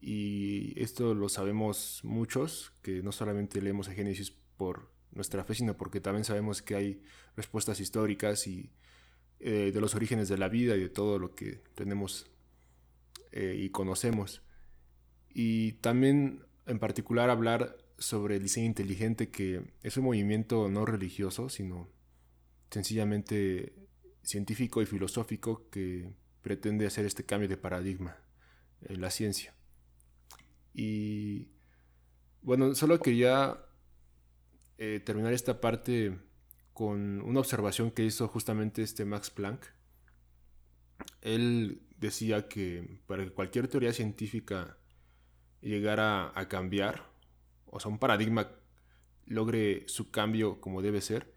[0.00, 5.76] Y esto lo sabemos muchos, que no solamente leemos el Génesis por nuestra fe, sino
[5.76, 7.02] porque también sabemos que hay
[7.36, 8.70] respuestas históricas y
[9.40, 12.30] eh, de los orígenes de la vida y de todo lo que tenemos
[13.32, 14.42] eh, y conocemos.
[15.32, 21.48] Y también en particular hablar sobre el diseño inteligente que es un movimiento no religioso,
[21.48, 21.88] sino
[22.70, 23.74] sencillamente
[24.22, 26.10] científico y filosófico que
[26.42, 28.16] pretende hacer este cambio de paradigma
[28.82, 29.55] en la ciencia.
[30.78, 31.48] Y
[32.42, 33.58] bueno, solo quería
[34.76, 36.18] eh, terminar esta parte
[36.74, 39.64] con una observación que hizo justamente este Max Planck.
[41.22, 44.76] Él decía que para que cualquier teoría científica
[45.62, 47.10] llegara a cambiar,
[47.64, 48.50] o sea, un paradigma
[49.24, 51.34] logre su cambio como debe ser,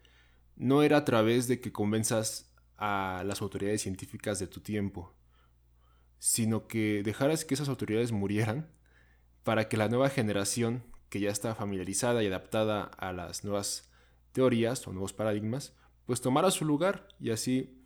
[0.56, 5.16] no era a través de que convenzas a las autoridades científicas de tu tiempo,
[6.18, 8.70] sino que dejaras que esas autoridades murieran
[9.50, 13.90] para que la nueva generación, que ya está familiarizada y adaptada a las nuevas
[14.30, 15.74] teorías o nuevos paradigmas,
[16.06, 17.84] pues tomara su lugar y así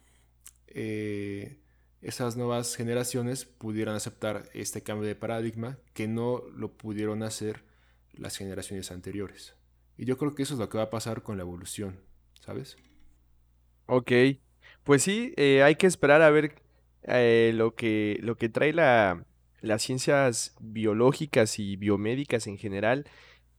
[0.66, 1.58] eh,
[2.02, 7.64] esas nuevas generaciones pudieran aceptar este cambio de paradigma que no lo pudieron hacer
[8.12, 9.54] las generaciones anteriores.
[9.96, 11.98] Y yo creo que eso es lo que va a pasar con la evolución,
[12.40, 12.76] ¿sabes?
[13.86, 14.12] Ok,
[14.82, 16.56] pues sí, eh, hay que esperar a ver
[17.04, 19.24] eh, lo, que, lo que trae la,
[19.64, 23.06] las ciencias biológicas y biomédicas en general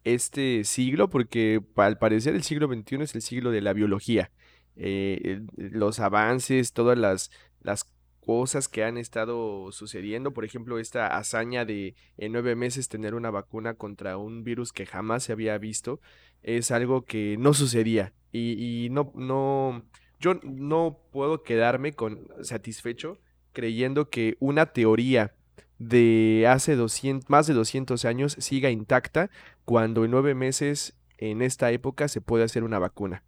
[0.03, 4.31] este siglo, porque al parecer el siglo XXI es el siglo de la biología.
[4.75, 7.31] Eh, los avances, todas las,
[7.61, 7.85] las
[8.19, 10.31] cosas que han estado sucediendo.
[10.31, 14.85] Por ejemplo, esta hazaña de en nueve meses tener una vacuna contra un virus que
[14.85, 15.99] jamás se había visto
[16.43, 18.13] es algo que no sucedía.
[18.31, 19.85] Y, no, no,
[20.19, 23.17] yo no puedo quedarme con satisfecho
[23.53, 25.33] creyendo que una teoría
[25.80, 29.30] de hace 200, más de 200 años siga intacta
[29.65, 33.23] cuando en nueve meses en esta época se puede hacer una vacuna.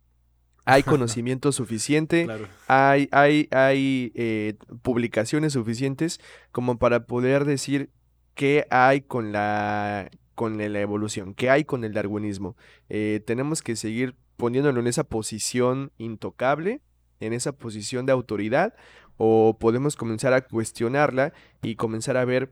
[0.65, 2.27] Hay conocimiento suficiente,
[2.67, 6.19] hay, hay, hay eh, publicaciones suficientes
[6.51, 7.89] como para poder decir
[8.33, 12.55] qué hay con la, con la evolución, qué hay con el darwinismo.
[12.89, 16.81] Eh, tenemos que seguir poniéndolo en esa posición intocable,
[17.19, 18.75] en esa posición de autoridad,
[19.17, 22.51] o podemos comenzar a cuestionarla y comenzar a ver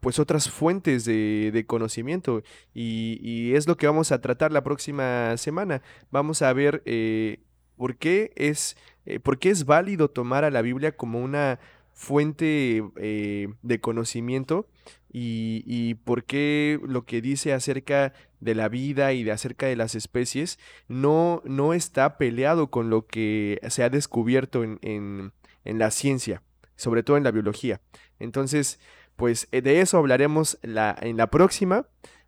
[0.00, 2.42] pues otras fuentes de, conocimiento
[2.72, 5.82] y, es lo que vamos a tratar la próxima semana.
[6.10, 7.40] Vamos a ver eh,
[7.76, 8.76] por, qué es,
[9.06, 11.58] eh, por qué es válido tomar a la Biblia como una
[11.92, 14.66] fuente eh, de conocimiento
[15.12, 19.76] y, y, por qué lo que dice acerca de la vida y de acerca de
[19.76, 25.32] las especies no, no está peleado con lo que se ha descubierto en,
[25.64, 26.42] en la ciencia,
[26.76, 27.80] sobre todo en la biología.
[28.18, 28.78] Entonces,
[29.16, 31.86] pues eh, de eso hablaremos la, en la próxima.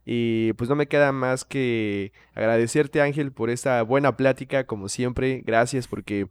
[0.08, 5.42] Y pues no me queda más que agradecerte Ángel por esta buena plática, como siempre.
[5.44, 6.28] Gracias porque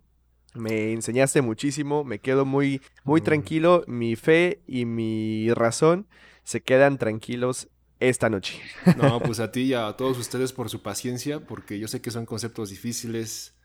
[0.53, 3.83] me enseñaste muchísimo, me quedo muy, muy tranquilo.
[3.87, 6.07] Mi fe y mi razón
[6.43, 7.67] se quedan tranquilos
[7.99, 8.61] esta noche.
[8.95, 12.11] No, pues a ti y a todos ustedes por su paciencia, porque yo sé que
[12.11, 13.55] son conceptos difíciles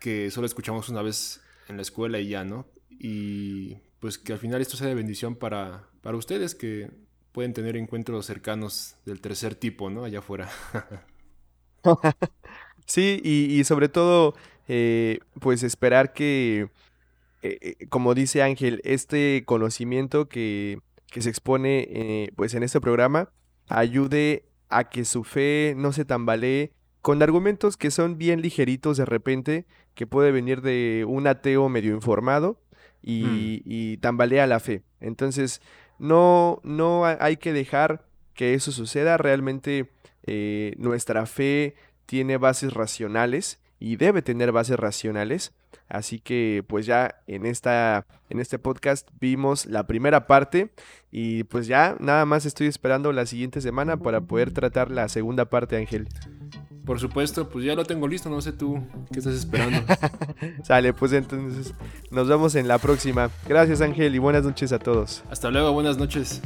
[0.00, 2.66] que solo escuchamos una vez en la escuela y ya, ¿no?
[2.90, 6.90] Y pues que al final esto sea de bendición para, para ustedes que
[7.32, 10.04] pueden tener encuentros cercanos del tercer tipo, ¿no?
[10.04, 10.48] Allá afuera.
[12.86, 14.34] sí, y, sobre todo,
[14.68, 16.68] eh, pues esperar que,
[17.42, 23.30] eh, eh, como dice Ángel, este conocimiento que, que se expone pues en este programa
[23.68, 26.72] ayude a que su fe no se tambalee
[27.04, 31.92] con argumentos que son bien ligeritos de repente, que puede venir de un ateo medio
[31.92, 32.58] informado
[33.02, 33.70] y, mm.
[33.70, 34.80] y tambalea la fe.
[35.00, 35.60] Entonces,
[35.98, 39.18] no, no hay que dejar que eso suceda.
[39.18, 39.90] Realmente
[40.22, 41.74] eh, nuestra fe
[42.06, 45.52] tiene bases racionales y debe tener bases racionales.
[45.88, 50.70] Así que pues ya en, esta, en este podcast vimos la primera parte
[51.12, 55.50] y pues ya nada más estoy esperando la siguiente semana para poder tratar la segunda
[55.50, 56.08] parte, Ángel.
[56.84, 59.80] Por supuesto, pues ya lo tengo listo, no sé tú qué estás esperando.
[60.62, 61.72] Sale, pues entonces
[62.10, 63.30] nos vemos en la próxima.
[63.48, 65.24] Gracias Ángel y buenas noches a todos.
[65.30, 66.42] Hasta luego, buenas noches.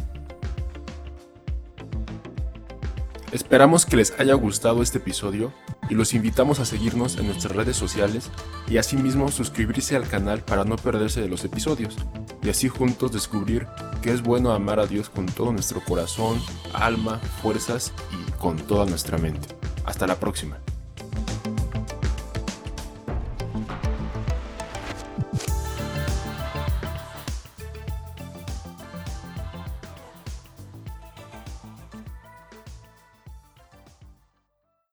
[3.30, 5.52] Esperamos que les haya gustado este episodio
[5.90, 8.30] y los invitamos a seguirnos en nuestras redes sociales
[8.68, 11.96] y asimismo suscribirse al canal para no perderse de los episodios
[12.42, 13.66] y así juntos descubrir
[14.00, 16.40] que es bueno amar a Dios con todo nuestro corazón,
[16.72, 19.48] alma, fuerzas y con toda nuestra mente.
[19.84, 20.58] Hasta la próxima.